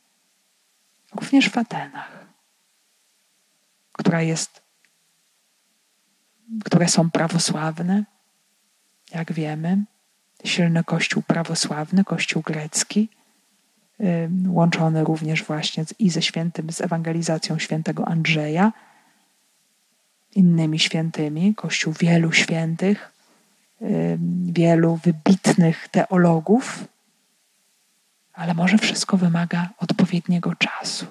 [1.14, 2.25] również w Atenach,
[3.98, 4.62] która jest,
[6.64, 8.04] które są prawosławne,
[9.14, 9.84] jak wiemy,
[10.44, 13.08] silny kościół prawosławny, kościół grecki,
[14.48, 18.72] łączony również właśnie i ze świętym, z ewangelizacją świętego Andrzeja,
[20.34, 23.12] innymi świętymi, kościół wielu świętych,
[24.46, 26.84] wielu wybitnych teologów,
[28.32, 31.06] ale może wszystko wymaga odpowiedniego czasu.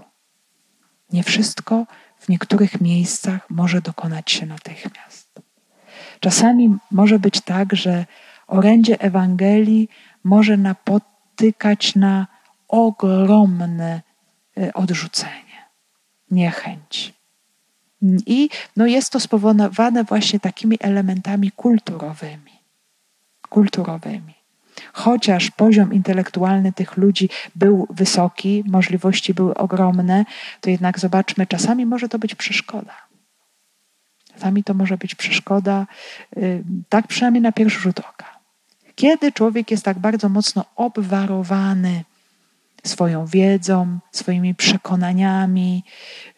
[1.11, 1.85] Nie wszystko
[2.25, 5.41] w niektórych miejscach może dokonać się natychmiast.
[6.19, 8.05] Czasami może być tak, że
[8.47, 9.89] orędzie Ewangelii
[10.23, 12.27] może napotykać na
[12.67, 14.01] ogromne
[14.57, 15.69] y, odrzucenie,
[16.31, 17.13] niechęć.
[18.25, 22.51] I no jest to spowodowane właśnie takimi elementami kulturowymi.
[23.49, 24.34] Kulturowymi.
[24.97, 30.25] Chociaż poziom intelektualny tych ludzi był wysoki, możliwości były ogromne,
[30.61, 32.93] to jednak zobaczmy, czasami może to być przeszkoda.
[34.33, 35.87] Czasami to może być przeszkoda,
[36.37, 38.39] y, tak przynajmniej na pierwszy rzut oka.
[38.95, 42.03] Kiedy człowiek jest tak bardzo mocno obwarowany
[42.83, 45.83] swoją wiedzą, swoimi przekonaniami,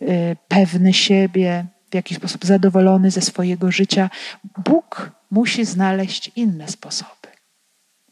[0.02, 4.10] y, pewny siebie, w jakiś sposób zadowolony ze swojego życia,
[4.58, 7.17] Bóg musi znaleźć inne sposoby,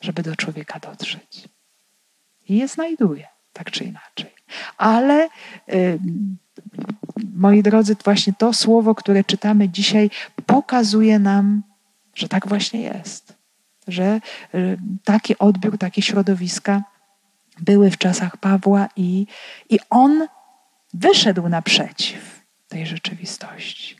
[0.02, 1.50] żeby do człowieka dotrzeć.
[2.50, 4.36] I je znajduje, tak czy inaczej.
[4.78, 5.30] Ale
[7.34, 10.10] moi drodzy, właśnie to słowo, które czytamy dzisiaj,
[10.46, 11.64] pokazuje nam,
[12.16, 13.36] że tak właśnie jest.
[13.88, 14.20] Że
[14.56, 16.84] y, taki odbiór, takie środowiska
[17.60, 19.28] były w czasach Pawła i,
[19.70, 20.28] i on
[20.93, 23.96] wyszedł naprzeciw tej rzeczywistości.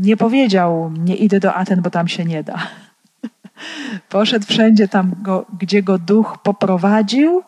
[0.00, 2.68] Nie powiedział, nie idę do Aten, bo tam się nie da.
[4.08, 7.42] Poszedł wszędzie tam, go, gdzie go duch poprowadził,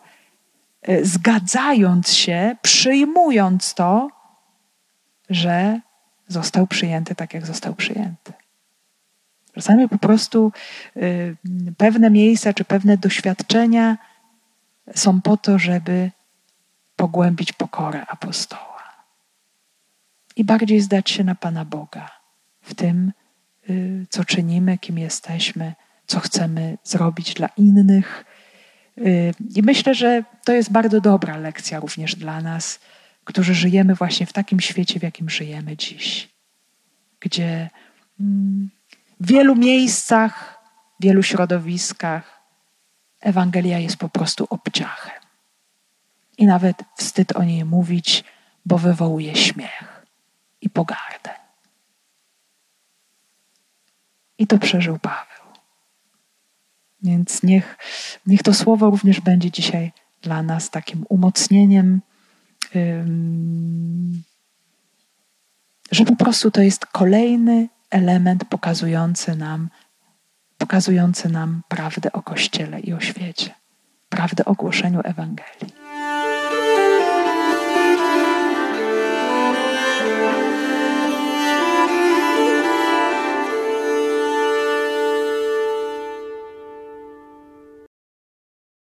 [0.89, 4.09] y, zgadzając się, przyjmując to,
[5.29, 5.79] że
[6.27, 8.33] został przyjęty tak, jak został przyjęty.
[9.53, 10.51] Czasami po prostu
[10.97, 11.35] y,
[11.77, 13.97] pewne miejsca czy pewne doświadczenia
[14.95, 16.11] są po to, żeby
[16.95, 18.69] pogłębić pokorę apostoła
[20.35, 22.11] i bardziej zdać się na Pana Boga
[22.61, 23.11] w tym,
[23.69, 25.73] y, co czynimy, kim jesteśmy,
[26.09, 28.25] co chcemy zrobić dla innych.
[28.97, 32.79] Y, I myślę, że to jest bardzo dobra lekcja również dla nas,
[33.23, 36.29] którzy żyjemy właśnie w takim świecie, w jakim żyjemy dziś,
[37.19, 37.69] gdzie
[38.19, 38.69] mm,
[39.19, 40.59] w wielu miejscach,
[40.99, 42.39] w wielu środowiskach
[43.21, 45.21] Ewangelia jest po prostu obciachem.
[46.37, 48.23] I nawet wstyd o niej mówić,
[48.65, 50.05] bo wywołuje śmiech
[50.61, 51.29] i pogardę.
[54.37, 55.38] I to przeżył Paweł.
[57.03, 57.77] Więc niech,
[58.27, 59.91] niech to słowo również będzie dzisiaj
[60.21, 62.01] dla nas takim umocnieniem
[65.91, 69.69] że po prostu to jest kolejny element pokazujący nam,
[70.57, 73.55] pokazujący nam prawdę o Kościele i o świecie,
[74.09, 75.78] prawdę o głoszeniu Ewangelii.